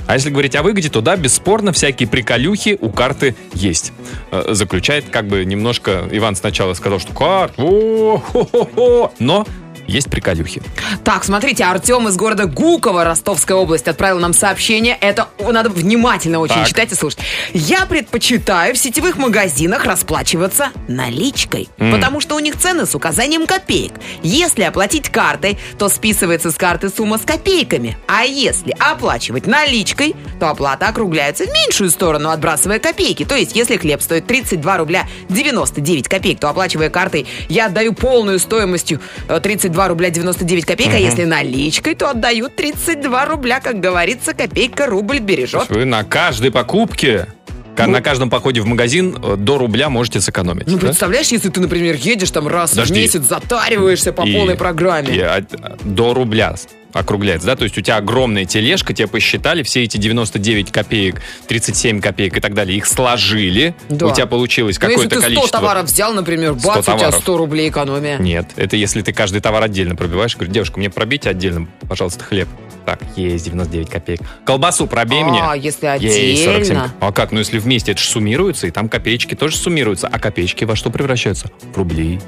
[0.08, 3.94] А если говорить о выгоде, то да, бесспорно, всякие приколюхи у карты есть.
[4.32, 6.08] Э, Заключает как бы немножко...
[6.12, 9.46] Иван сначала сказал, что карт, о-хо-хо-хо, но
[9.92, 10.62] есть приколюхи.
[11.04, 14.98] Так, смотрите, Артем из города Гуково, Ростовская область, отправил нам сообщение.
[15.00, 16.68] Это надо внимательно очень Так.
[16.68, 17.20] читать и слушать.
[17.54, 21.92] Я предпочитаю в сетевых магазинах расплачиваться наличкой, М.
[21.92, 23.94] потому что у них цены с указанием копеек.
[24.24, 27.98] Если оплатить картой, то списывается с карты сумма с копейками.
[28.08, 33.26] А если оплачивать наличкой, то оплата округляется в меньшую сторону, отбрасывая копейки.
[33.26, 38.40] То есть, если хлеб стоит 32 рубля 99 копеек, то оплачивая картой, я отдаю полную
[38.40, 39.40] стоимостью э,
[39.82, 45.20] 32 рубля 99 копеек, а если наличкой, то отдаю 32 рубля, как говорится, копейка рубль
[45.20, 45.70] бережет.
[45.70, 47.28] вы на каждой покупке,
[47.76, 50.68] ка- на каждом походе в магазин э, до рубля можете сэкономить.
[50.68, 50.88] Ну, да?
[50.88, 52.94] представляешь, если ты, например, едешь там раз Подожди.
[52.94, 55.16] в месяц, затариваешься по И- полной программе.
[55.16, 55.44] и, а,
[55.84, 56.56] до рубля
[56.94, 57.56] округляется, да?
[57.56, 62.40] То есть у тебя огромная тележка, тебе посчитали все эти 99 копеек, 37 копеек и
[62.40, 64.08] так далее, их сложили, Да.
[64.08, 65.60] у тебя получилось Ну, если какое-то ты 100 количество...
[65.60, 67.22] товаров взял, например, 100 бац, у тебя товаров.
[67.22, 68.18] 100 рублей экономия.
[68.18, 70.36] Нет, это если ты каждый товар отдельно пробиваешь.
[70.36, 72.48] Говорю, девушка, мне пробейте отдельно, пожалуйста, хлеб.
[72.86, 74.22] Так, есть 99 копеек.
[74.44, 75.40] Колбасу пробей мне.
[75.42, 76.62] А, если Есть 47.
[76.62, 76.94] отдельно.
[77.00, 77.32] А как?
[77.32, 80.08] Ну, если вместе, это же суммируется, и там копеечки тоже суммируются.
[80.12, 81.52] А копеечки во что превращаются?
[81.74, 82.20] В рубли.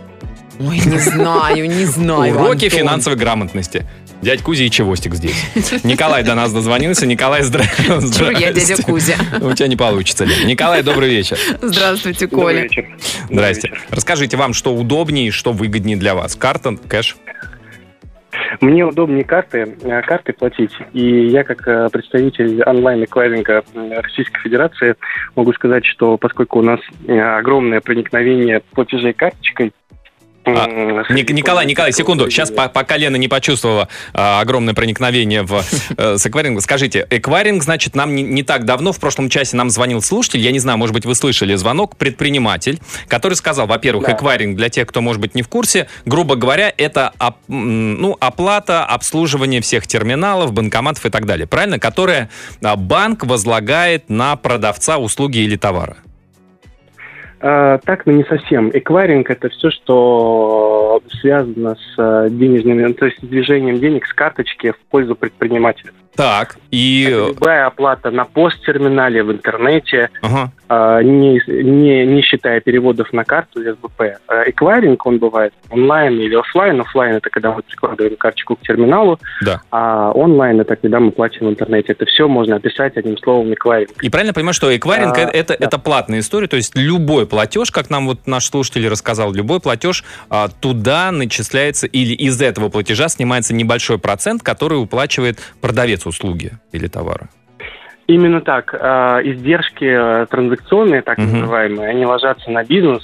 [0.59, 2.79] Ой, не знаю, не знаю, Уроки Антон.
[2.79, 3.85] финансовой грамотности.
[4.21, 5.35] Дядь Кузя и Чевостик здесь.
[5.83, 7.05] Николай до нас дозвонился.
[7.05, 7.65] Николай, здра...
[8.17, 8.81] Чё я, дядя.
[8.81, 9.15] Кузя?
[9.41, 10.47] У тебя не получится, Лен.
[10.47, 11.37] Николай, добрый вечер.
[11.61, 12.63] Здравствуйте, Добрый Коля.
[12.63, 12.85] вечер.
[13.29, 13.67] Здрасте.
[13.67, 13.87] Добрый вечер.
[13.89, 16.35] Расскажите, вам что удобнее и что выгоднее для вас?
[16.35, 17.17] Карта, кэш?
[18.61, 20.71] Мне удобнее карты, э, карты платить.
[20.93, 24.95] И я, как э, представитель онлайн-эквайринга э, Российской Федерации,
[25.35, 29.73] могу сказать, что поскольку у нас огромное проникновение платежей карточкой,
[30.45, 30.67] А,
[31.09, 32.29] Ник- Николай, Николай, секунду.
[32.29, 35.63] Сейчас, по- пока Лена не почувствовала а, огромное проникновение в
[35.97, 39.69] э, с эквайрингом, скажите, эквайринг, значит, нам не, не так давно, в прошлом часе нам
[39.69, 44.13] звонил слушатель, я не знаю, может быть, вы слышали звонок, предприниматель, который сказал, во-первых, Да.
[44.13, 48.85] эквайринг для тех, кто, может быть, не в курсе, грубо говоря, это оп- ну, оплата,
[48.85, 51.79] обслуживание всех терминалов, банкоматов и так далее, правильно?
[51.79, 52.29] Которая
[52.61, 55.97] а, банк возлагает на продавца услуги или товара.
[57.45, 58.69] А, так, но не совсем.
[58.73, 64.79] Эквайринг это все, что связано с э, денежными, то есть движением денег с карточки в
[64.89, 65.91] пользу предпринимателя.
[66.15, 67.05] Так, и...
[67.07, 70.51] Это любая оплата на посттерминале, в интернете, Ага.
[70.69, 74.01] а, не, не, не считая переводов на карту из СБП.
[74.27, 76.79] А Эквайринг, он бывает онлайн или офлайн.
[76.81, 79.61] Офлайн это когда мы прикладываем карточку к терминалу, Да.
[79.71, 81.93] а онлайн это когда мы платим в интернете.
[81.93, 84.03] Это все можно описать одним словом эквайринг.
[84.03, 85.65] И правильно понимаю, что эквайринг А, это, да.
[85.65, 90.03] это платная история, то есть любой платеж, как нам вот наш слушатель рассказал, любой платеж
[90.29, 96.87] а, туда начисляется или из этого платежа снимается небольшой процент, который уплачивает продавец услуги или
[96.87, 97.29] товара.
[98.07, 98.75] Именно так.
[98.79, 101.39] А, Издержки э, транзакционные, так Мгм.
[101.39, 103.01] называемые, они ложатся на бизнес.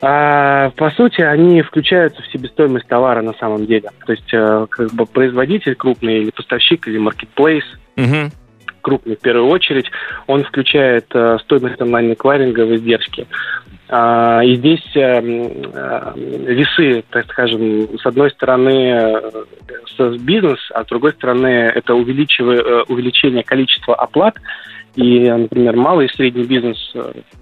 [0.00, 3.90] А, По сути, они включаются в себестоимость товара на самом деле.
[4.06, 7.64] То есть, э, как бы производитель крупный или поставщик или маркетплейс
[7.96, 8.30] Мгм.
[8.80, 9.90] крупный в первую очередь,
[10.26, 13.26] он включает э, стоимость онлайн-эквайринга в издержки.
[13.92, 18.70] А, и здесь э, э, весы, так скажем, с одной стороны
[19.98, 24.36] э, бизнес, а с другой стороны это увеличение количества оплат.
[24.94, 26.94] И, например, малый и средний бизнес,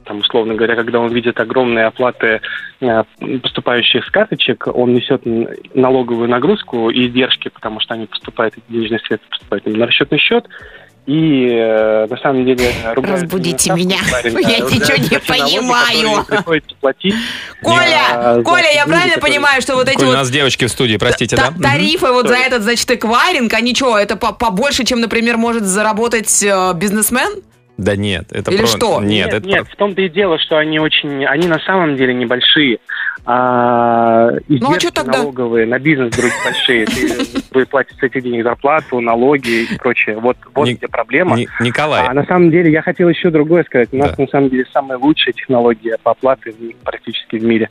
[0.05, 2.41] там, условно говоря, когда он видит огромные оплаты,
[3.43, 5.23] поступающих с карточек, он несет
[5.75, 10.47] налоговую нагрузку и издержки, потому что они поступают, денежные средства поступают на расчетный счет,
[11.09, 13.97] и э, на самом деле ругают Разбудите меня.
[14.25, 16.17] Я ругают ничего не понимаю.
[16.19, 17.15] которые приходится платить.
[17.63, 20.99] Коля, Коля, я правильно понимаю, что вот эти Коль, у вот нас девочки в студии,
[20.99, 21.51] простите, да?
[21.63, 26.43] Тарифы вот за этот, значит, эквайринг, они что, это по- побольше, чем, например, может заработать
[26.43, 27.43] э, бизнесмен?
[27.79, 29.01] Да нет, это Или про- что?
[29.01, 32.13] Нет, Нет, это нет, в том-то и дело, что они очень, они на самом деле
[32.13, 32.81] небольшие.
[33.25, 35.19] А, издержки Ну, а чё тогда?
[35.19, 36.87] налоговые на бизнес вдруг большие.
[36.87, 37.09] Ты,
[37.53, 40.17] вы платите с этих денег зарплату, налоги и прочее.
[40.19, 41.37] Вот, вот где проблема.
[41.37, 43.89] Ни- Николай, А на самом деле я хотел еще другое сказать.
[43.93, 44.23] У нас Да.
[44.23, 46.55] на самом деле самая лучшая технология по оплате
[46.85, 47.69] практически в мире.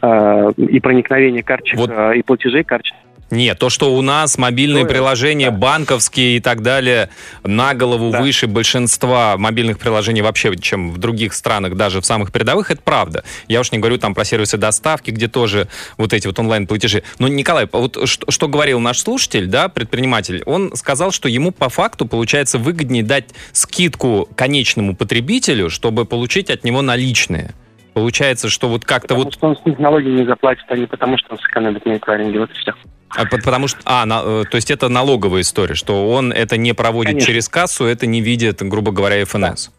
[0.00, 1.90] А, и проникновение карточек, Вот.
[1.92, 2.96] а, и платежей карточек
[3.30, 5.56] Нет, то, что у нас мобильные Стоит, приложения, да.
[5.56, 7.10] банковские и так далее,
[7.44, 8.22] на голову Да.
[8.22, 13.24] выше большинства мобильных приложений вообще, чем в других странах, даже в самых передовых, это правда.
[13.46, 17.02] Я уж не говорю там про сервисы доставки, где тоже вот эти вот онлайн-платежи.
[17.18, 21.68] Но, Николай, вот что, что говорил наш слушатель, да, предприниматель, он сказал, что ему по
[21.68, 27.54] факту получается выгоднее дать скидку конечному потребителю, чтобы получить от него наличные.
[27.92, 30.86] Получается, что вот как-то Потому вот что он с них налоги не заплатит, а не
[30.86, 32.38] потому, что он сэкономит на эквайринге.
[32.38, 32.72] Вот и все.
[33.10, 36.56] А, по- Потому что, а, на- э, то есть это налоговая история, что он это
[36.56, 37.26] не проводит Конечно.
[37.26, 39.70] через кассу, это не видит, грубо говоря, ФНС.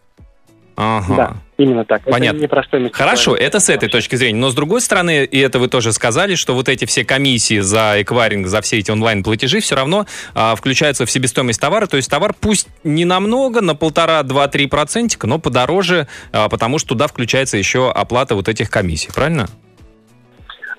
[0.81, 1.15] Ага.
[1.15, 2.03] Да, именно так.
[2.05, 2.37] Понятно.
[2.37, 4.39] Это не про стоимость Хорошо, это с этой точки зрения.
[4.39, 7.95] Но с другой стороны, и это вы тоже сказали, что вот эти все комиссии за
[8.01, 11.85] эквайринг, за все эти онлайн-платежи все равно а, включаются в себестоимость товара.
[11.87, 16.79] То есть товар пусть не намного, на полтора, два, три процентика, но подороже, а, потому
[16.79, 19.09] что туда включается еще оплата вот этих комиссий.
[19.13, 19.49] Правильно?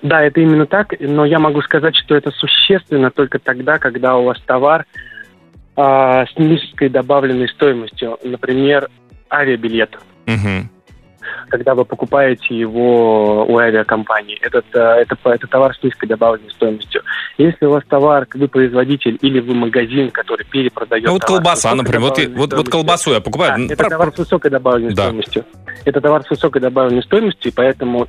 [0.01, 4.23] Да, это именно так, но я могу сказать, что это существенно только тогда, когда у
[4.23, 4.85] вас товар
[5.75, 8.89] а, с низкой добавленной стоимостью, например,
[9.31, 9.97] авиабилет.
[10.25, 10.69] Мгм.
[11.49, 17.03] Когда вы покупаете его у авиакомпании, этот, э, это, это товар с низкой добавленной стоимостью.
[17.37, 21.75] Если у вас товар, вы производитель или вы магазин, который перепродает Ну вот товар колбаса,
[21.75, 22.01] например.
[22.01, 23.67] Вот, вот, вот колбасу я покупаю.
[23.67, 25.03] Да, это товар с высокой добавленной Да.
[25.03, 25.45] стоимостью.
[25.85, 28.07] Это товар с высокой добавленной стоимостью, и поэтому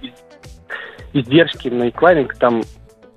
[1.12, 2.62] издержки на эквайринг там...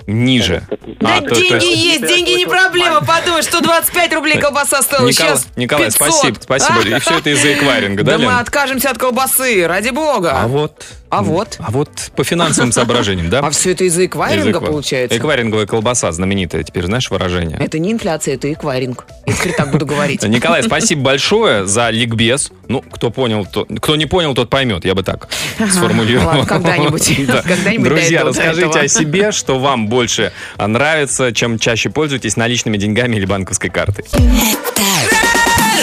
[0.07, 0.61] ниже.
[0.99, 3.01] Да А, то- то деньги есть- есть, деньги не проблема.
[3.01, 5.95] Подумай, 125 рублей колбаса стоила, Николай, сейчас Николай, 500.
[6.11, 6.79] спасибо, спасибо.
[6.81, 8.33] И все это из-за эквайринга, да, Да мы Лен?
[8.39, 10.33] откажемся от колбасы, ради бога.
[10.41, 10.85] А вот...
[11.19, 11.57] А вот?
[11.59, 13.39] А вот по финансовым соображениям, да?
[13.45, 15.17] А все это из-за эквайринга, получается?
[15.17, 17.57] Эквайринговая колбаса знаменитая, теперь знаешь выражение?
[17.59, 19.05] Это не инфляция, это эквайринг.
[19.25, 20.23] Я теперь так буду говорить.
[20.23, 22.51] Николай, спасибо большое за ликбез.
[22.67, 25.29] Ну, кто понял, то, кто не понял, тот поймет, я бы так
[25.69, 26.45] сформулировал.
[26.45, 27.05] когда-нибудь.
[27.25, 27.41] Да.
[27.41, 33.25] Когда-нибудь Друзья, расскажите о себе, что вам больше нравится, чем чаще пользуетесь наличными деньгами или
[33.25, 34.05] банковской картой.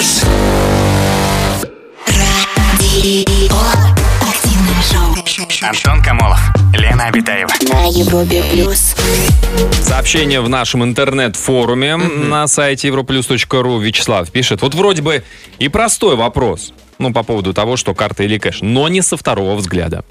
[0.03, 0.72] Радио.
[5.73, 6.39] Антон Камолов,
[6.75, 7.51] Лена Обитаева.
[7.63, 8.95] На Европе плюс.
[9.81, 14.61] Сообщение в нашем интернет-форуме на сайте europlus.ru Вячеслав пишет.
[14.61, 15.25] Вот вроде бы
[15.59, 19.55] и простой вопрос, ну, по поводу того, что карта или кэш, но не со второго
[19.55, 20.05] взгляда.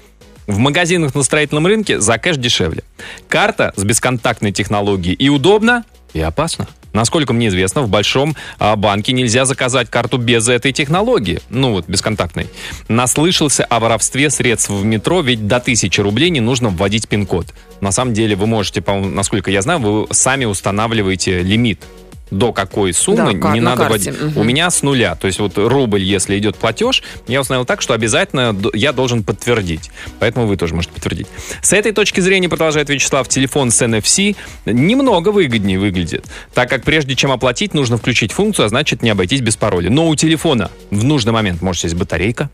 [0.48, 2.82] В магазинах на строительном рынке за кэш дешевле.
[3.28, 6.66] Карта с бесконтактной технологией и удобно, и опасно.
[6.92, 11.40] Насколько мне известно, в большом а, банке нельзя заказать карту без этой технологии.
[11.48, 12.48] Ну вот, бесконтактной.
[12.88, 17.46] Наслышался о воровстве средств в метро, ведь до 1000 рублей не нужно вводить пин-код.
[17.80, 21.80] На самом деле вы можете, насколько я знаю, вы сами устанавливаете лимит
[22.32, 24.22] до какой суммы Да, кар- не на надо карте, вводить.
[24.32, 24.38] мгм.
[24.40, 25.14] У меня с нуля.
[25.14, 29.90] То есть вот рубль, если идет платеж, я установил так, что обязательно я должен подтвердить.
[30.18, 31.26] Поэтому вы тоже можете подтвердить.
[31.60, 37.14] С этой точки зрения, продолжает Вячеслав, телефон с NFC немного выгоднее выглядит, так как прежде
[37.14, 39.90] чем оплатить, нужно включить функцию, а значит не обойтись без пароля.
[39.90, 42.50] Но у телефона в нужный момент может сесть батарейка,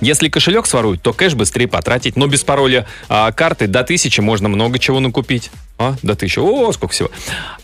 [0.00, 4.48] если кошелек своруют, то кэш быстрее потратить, но без пароля а, карты до 1000 можно
[4.48, 5.50] много чего накупить.
[5.78, 6.40] А, до 1000.
[6.40, 7.10] О, сколько всего.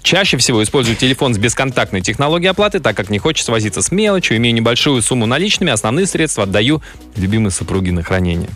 [0.03, 4.37] Чаще всего использую телефон с бесконтактной технологией оплаты, так как не хочется возиться с мелочью,
[4.37, 6.83] имею небольшую сумму наличными, основные средства отдаю
[7.17, 8.51] любимой супруге на хранение.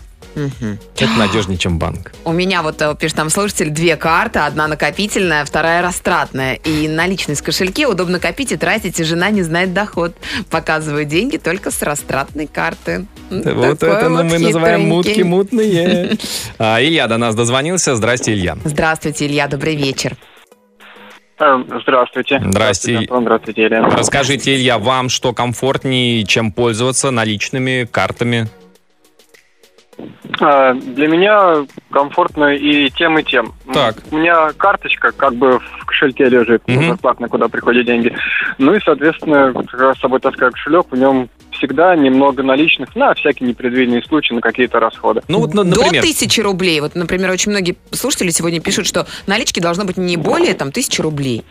[0.95, 2.11] Это надежнее, чем банк.
[2.25, 4.39] У меня вот, э, пишет там слушатель, две карты.
[4.39, 6.55] Одна накопительная, вторая растратная.
[6.55, 10.15] И наличность в кошельке удобно копить и тратить, и жена не знает доход.
[10.49, 13.05] Показываю деньги только с растратной карты.
[13.29, 16.17] Вот Такой это ну, вот мы называем мутки мутные.
[16.59, 17.95] А, Илья до нас дозвонился.
[17.95, 18.57] Здрасте, Илья.
[18.63, 20.15] Здравствуйте, Илья, добрый вечер.
[21.39, 22.41] Э, Здравствуйте.
[22.43, 22.97] Здрасте.
[22.97, 23.89] Антон, здравствуйте, Елена.
[23.89, 28.47] Расскажите, Илья, вам что комфортнее, чем пользоваться наличными картами?
[30.39, 33.53] А, Для меня комфортно и тем, и тем.
[33.73, 33.95] Так.
[34.11, 36.89] У меня карточка как бы в кошельке лежит, Мгм.
[36.89, 38.15] зарплатная, куда приходят деньги.
[38.57, 43.49] Ну и, соответственно, когда с собой таскаю кошелек, в нем всегда немного наличных на всякие
[43.49, 45.21] непредвиденные случаи, на какие-то расходы.
[45.27, 46.79] Ну вот, на- например, До тысячи рублей.
[46.81, 51.01] Вот, например, очень многие слушатели сегодня пишут, что налички должно быть не более там тысячи
[51.01, 51.43] рублей.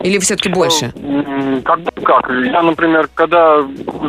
[0.00, 0.92] Или все-таки больше?
[0.96, 2.28] М, Как бы как.
[2.30, 3.60] Я, например, когда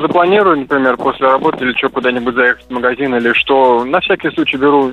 [0.02, 4.58] запланирую, например, после работы или что, куда-нибудь заехать в магазин или что, на всякий случай
[4.58, 4.92] беру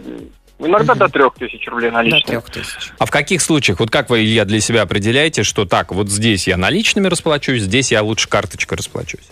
[0.58, 2.24] иногда до трех тысяч рублей До наличных.
[2.24, 2.92] трех тысяч.
[2.98, 6.48] а в каких случаях, вот как вы, Илья, для себя определяете, что так, вот здесь
[6.48, 9.28] я наличными расплачусь, здесь я лучше карточкой расплачусь?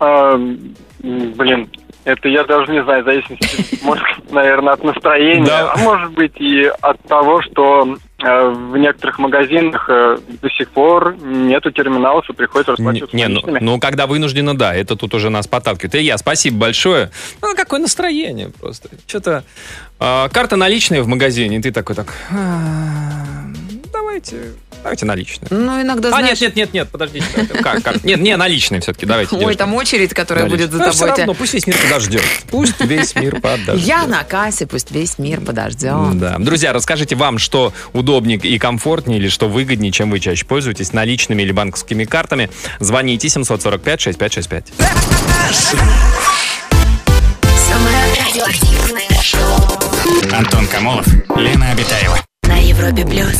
[0.00, 0.34] А,
[0.98, 1.70] блин,
[2.04, 5.72] это я даже не знаю, в зависимости, может, наверное, от настроения, Да.
[5.74, 11.70] а может быть и от того, что в некоторых магазинах э, до сих пор нету
[11.70, 15.94] терминалов и приходится расплачиваться Не, ну, ну, когда вынуждена, да, это тут уже нас подталкивает.
[15.94, 17.10] Илья, спасибо большое.
[17.42, 18.88] Ну, какое настроение просто.
[19.06, 19.44] Что-то...
[19.98, 22.14] а, карта наличная в магазине, и ты такой так...
[24.10, 24.36] «А, давайте,
[24.82, 25.46] давайте наличные.
[25.50, 26.40] Ну, иногда, А, знаешь...
[26.40, 27.24] нет, нет, нет, нет, подождите.
[27.62, 28.02] Как, как?
[28.02, 29.36] Нет, не, наличные все-таки, давайте.
[29.36, 30.68] Ой, там очередь, которая Наличные.
[30.68, 31.16] будет за Ну, тобой.
[31.18, 32.22] равно, пусть весь мир подождет.
[32.50, 33.86] Пусть весь мир подождет.
[33.86, 36.18] Я на кассе, пусть весь мир подождет.
[36.18, 36.36] Да.
[36.38, 41.42] Друзья, расскажите вам, что удобнее и комфортнее, или что выгоднее, чем вы чаще пользуетесь, наличными
[41.42, 42.50] или банковскими картами.
[42.80, 44.64] Звоните 745-6565.
[47.68, 47.96] Самое
[48.26, 51.06] радиоактивное шоу Антон Камолов,
[51.36, 52.18] Лена Обитаева.
[52.44, 53.36] на Европе плюс.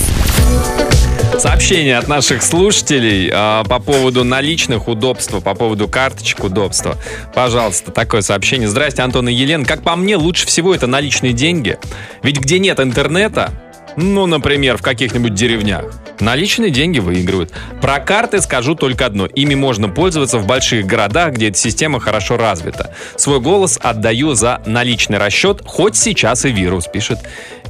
[1.38, 6.98] Сообщение от наших слушателей а, по поводу наличных удобства, по поводу карточек удобства.
[7.34, 8.68] Пожалуйста, такое сообщение.
[8.68, 9.64] Здрасте, Антон и Елена.
[9.64, 11.78] Как по мне, лучше всего это наличные деньги.
[12.22, 13.52] Ведь где нет интернета,
[13.96, 15.84] ну, например, в каких-нибудь деревнях,
[16.20, 17.52] наличные деньги выигрывают.
[17.80, 19.26] Про карты скажу только одно.
[19.26, 22.94] Ими можно пользоваться в больших городах, где эта система хорошо развита.
[23.16, 27.18] Свой голос отдаю за наличный расчет, хоть сейчас и вирус, пишет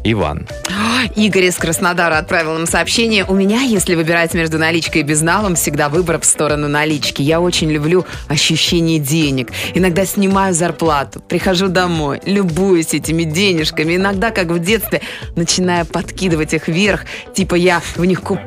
[0.04, 0.46] Иван.
[1.16, 3.24] Игорь из Краснодара отправил нам сообщение.
[3.24, 7.22] У меня, если выбирать между наличкой и безналом, всегда выбор в сторону налички.
[7.22, 9.50] Я очень люблю ощущение денег.
[9.74, 13.96] Иногда снимаю зарплату, прихожу домой, любуюсь этими денежками.
[13.96, 15.00] Иногда, как в детстве,
[15.36, 18.39] начинаю подкидывать их вверх, типа я в них купаюсь.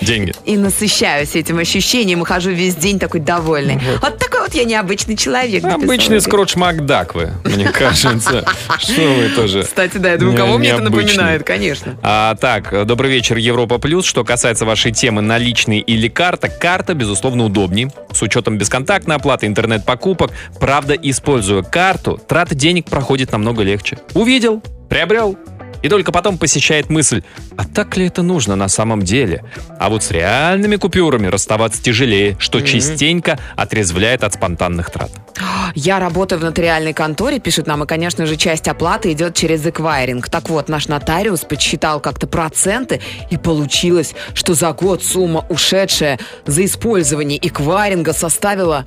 [0.00, 0.34] Деньги.
[0.44, 3.80] И насыщаюсь этим ощущением, и хожу весь день такой довольный.
[4.00, 5.64] Вот такой вот я необычный человек.
[5.64, 6.20] Обычный.
[6.20, 8.44] Скротч Макдак вы, мне кажется.
[8.78, 9.62] Что вы тоже.
[9.62, 11.96] Кстати, да, я думаю, кого мне это напоминает, конечно.
[12.02, 14.04] А, так, добрый вечер, Европа Плюс.
[14.04, 17.90] Что касается вашей темы наличные или карта, карта, безусловно, удобнее.
[18.12, 20.30] С учетом бесконтактной оплаты, интернет-покупок.
[20.60, 23.98] Правда, используя карту, трата денег проходит намного легче.
[24.14, 25.36] Увидел, приобрел.
[25.82, 27.22] И только потом посещает мысль,
[27.56, 29.44] а так ли это нужно на самом деле?
[29.78, 35.10] А вот с реальными купюрами расставаться тяжелее, что частенько отрезвляет от спонтанных трат.
[35.74, 40.28] Я работаю в нотариальной конторе, пишет нам, и, конечно же, часть оплаты идет через эквайринг.
[40.28, 43.00] Так вот, наш нотариус подсчитал как-то проценты,
[43.30, 48.86] и получилось, что за год сумма, ушедшая за использование эквайринга, составила...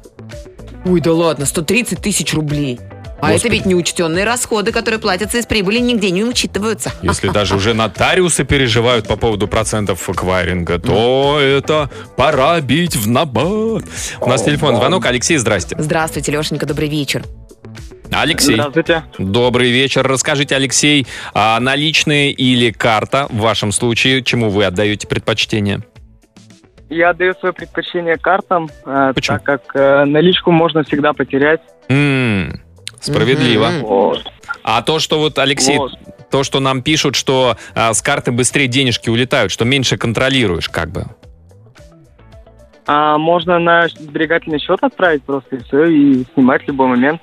[0.85, 2.79] Ой, да ладно, 130 тысяч рублей.
[3.21, 3.37] А Господи.
[3.37, 6.91] это ведь неучтенные расходы, которые платятся из прибыли, нигде не учитываются.
[7.01, 13.83] Если даже уже нотариусы переживают по поводу процентов эквайринга, то это пора бить в набат.
[14.21, 15.05] У нас телефон звонок.
[15.05, 15.75] Алексей, здрасте.
[15.77, 17.23] Здравствуйте, Лешенька, добрый вечер.
[18.11, 19.03] Алексей, Здравствуйте.
[19.19, 20.07] добрый вечер.
[20.07, 25.81] Расскажите, Алексей, а наличные или карта в вашем случае, чему вы отдаете предпочтение?
[26.89, 29.37] Я отдаю свое предпочтение картам, э, Почему?
[29.37, 31.61] так как э, наличку можно всегда потерять.
[31.87, 32.59] М,
[33.01, 33.69] справедливо.
[33.81, 34.23] Вот.
[34.63, 35.93] А то, что вот Алексей, Вот.
[36.29, 40.91] то, что нам пишут, что а, с карты быстрее денежки улетают, что меньше контролируешь, как
[40.91, 41.05] бы.
[42.85, 47.21] А можно на сберегательный счет отправить просто и все, и снимать в любой момент.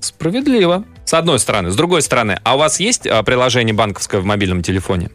[0.00, 0.84] Справедливо.
[1.04, 1.70] С одной стороны.
[1.70, 5.10] С другой стороны, а у вас есть а, приложение банковское в мобильном телефоне?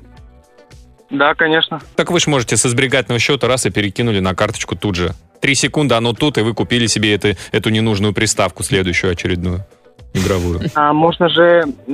[1.09, 1.79] Да, конечно.
[1.95, 5.13] Так вы же можете со сберегательного счета раз и перекинули на карточку тут же.
[5.41, 9.65] Три секунды, оно тут, и вы купили себе это, эту ненужную приставку, следующую очередную,
[10.13, 10.61] игровую.
[10.75, 11.91] А можно же э,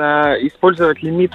[0.47, 1.31] использовать лимит,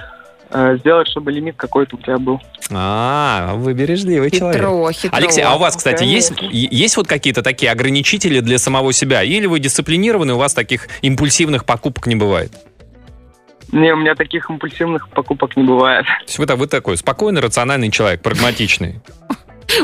[0.49, 2.39] э, сделать, чтобы лимит какой-то у тебя был.
[2.71, 4.61] А, вы бережливый человек.
[4.61, 5.17] Хитро, хитро.
[5.17, 6.49] Алексей, а у вас, кстати, есть, Конечно.
[6.55, 9.23] есть вот какие-то такие ограничители для самого себя?
[9.23, 12.51] Или вы дисциплинированы, у вас таких импульсивных покупок не бывает?
[13.71, 16.05] Не, у меня таких импульсивных покупок не бывает.
[16.05, 19.01] То есть вы, та- вы такой спокойный, рациональный человек, прагматичный.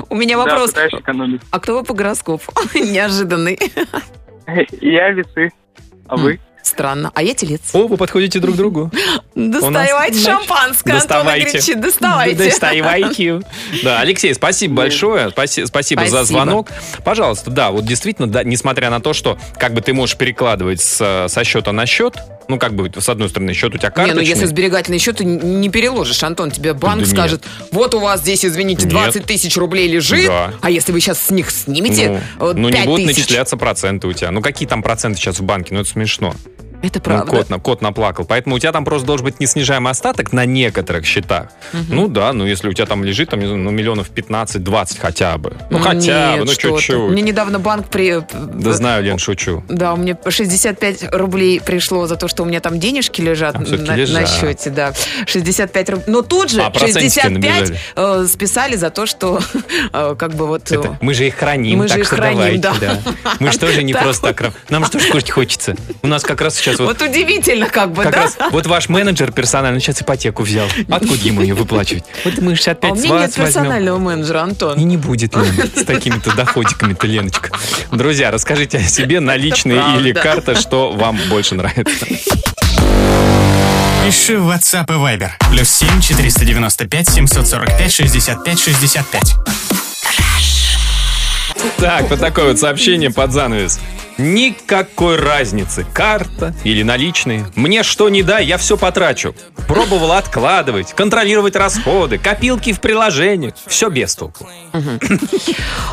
[0.09, 0.73] У меня вопрос.
[1.51, 2.51] А кто вы по гороскопу?
[2.75, 3.59] Неожиданный.
[4.79, 5.51] Я весы.
[6.07, 6.39] А вы?
[6.63, 7.11] Странно.
[7.13, 7.73] А я телец.
[7.73, 8.91] О, вы подходите друг к другу.
[9.33, 11.57] Доставайте значит, шампанское, Антон доставайте.
[11.57, 12.43] Игоревич, доставайте.
[12.49, 13.41] Доставайте.
[13.83, 15.29] Да, Алексей, спасибо большое.
[15.29, 16.25] Спаси- Спасибо за Спасибо.
[16.25, 16.69] звонок.
[17.05, 21.27] Пожалуйста, да, вот действительно, да, несмотря на то, что как бы ты можешь перекладывать с-
[21.29, 22.17] со счета на счет,
[22.49, 24.21] ну, как бы, с одной стороны, счет у тебя Не, карточный.
[24.21, 26.51] ну если сберегательный счет, ты не переложишь, Антон.
[26.51, 27.09] Тебе банк Да нет.
[27.15, 28.91] скажет, вот у вас здесь, извините, Нет.
[28.91, 30.53] 20 тысяч рублей лежит, Да.
[30.61, 33.19] а если вы сейчас с них снимете ну, э, ну, не 5 будут тысяч.
[33.19, 34.31] начисляться проценты у тебя.
[34.31, 35.73] Ну, какие там проценты сейчас в банке?
[35.73, 36.33] Ну, это смешно.
[36.81, 37.25] Это Ну, правда.
[37.31, 38.25] кот, на- кот наплакал.
[38.25, 41.47] Поэтому у тебя там просто должен быть неснижаемый остаток на некоторых счетах.
[41.89, 45.53] Ну да, ну если у тебя там лежит там, ну, миллионов 15-20 хотя бы.
[45.69, 47.11] Ну, хотя нет, бы, ну что чуть-чуть.
[47.11, 48.21] Мне недавно банк при...
[48.33, 49.63] Да знаю, Лен, шучу.
[49.69, 53.65] Да, у меня 65 рублей пришло за то, что у меня там денежки лежат, Там
[53.65, 54.21] всё-таки на, лежат.
[54.21, 54.93] на счете, да.
[55.27, 56.05] 65 рублей.
[56.07, 57.79] Но тут же А процентики 65 набежали.
[57.95, 59.39] э, списали за то, что
[59.93, 60.71] э, как бы вот...
[60.71, 62.99] э, Это, мы же их храним, Мы же так их что храним, давайте, да.
[63.23, 63.33] да.
[63.39, 64.53] Мы же тоже не просто так.
[64.69, 65.75] Нам же тоже кушать хочется.
[66.01, 66.99] У нас как раз сейчас вот...
[66.99, 68.21] Вот удивительно как бы, Как да?
[68.23, 70.67] раз вот ваш менеджер персональный сейчас ипотеку взял.
[70.89, 72.03] Откуда ему ее выплачивать?
[72.25, 73.45] Вот мы 65 А у меня нет вас возьмем.
[73.45, 74.79] персонального менеджера, Антон.
[74.79, 77.49] И не будет, Лен, с такими-то доходиками-то, Леночка.
[77.91, 82.05] Друзья, расскажите о себе, наличные или карта, что вам больше нравится.
[84.05, 85.29] Пиши в WhatsApp и Viber.
[85.51, 89.35] Плюс 7 495 745 65 65.
[91.77, 93.79] Так, вот такое вот сообщение под занавес.
[94.21, 97.47] Никакой разницы, карта или наличные.
[97.55, 99.33] Мне что не дай, я все потрачу.
[99.67, 103.55] Пробовал откладывать, контролировать расходы, копилки в приложениях.
[103.65, 104.47] Все без толку.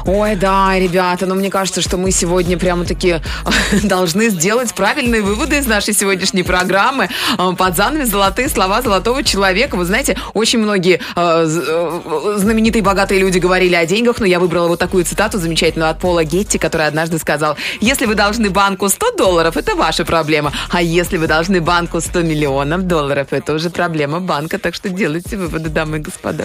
[0.05, 3.23] Ой, да, ребята, но мне кажется, что мы сегодня прямо-таки
[3.83, 7.09] должны сделать правильные выводы из нашей сегодняшней программы.
[7.39, 9.77] Э, Под занавес золотые слова золотого человека.
[9.77, 14.69] Вы знаете, очень многие э, э, знаменитые богатые люди говорили о деньгах, но я выбрала
[14.69, 19.13] вот такую цитату замечательную от Пола Гетти, который однажды сказал, если вы должны банку 100
[19.13, 20.53] долларов, это ваша проблема.
[20.71, 24.59] А если вы должны банку 100 миллионов долларов, это уже проблема банка.
[24.59, 26.45] Так что делайте выводы, дамы и господа.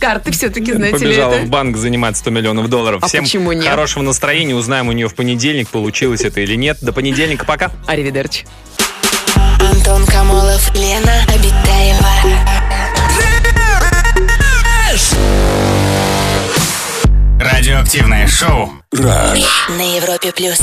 [0.00, 1.46] Карты все-таки, знаете ли, Побежала это...
[1.46, 3.02] в банк занимать 100 миллионов долларов.
[3.02, 3.64] А Всем почему нет?
[3.64, 4.56] хорошего настроения.
[4.56, 6.78] Узнаем у нее в понедельник, получилось это или нет.
[6.82, 7.70] До понедельника, пока.
[7.86, 8.44] Аривидерчи.
[9.60, 12.57] Антон Камолов, Лена Обитаева.
[17.38, 18.72] Радиоактивное шоу.
[18.90, 20.58] На Европе плюс.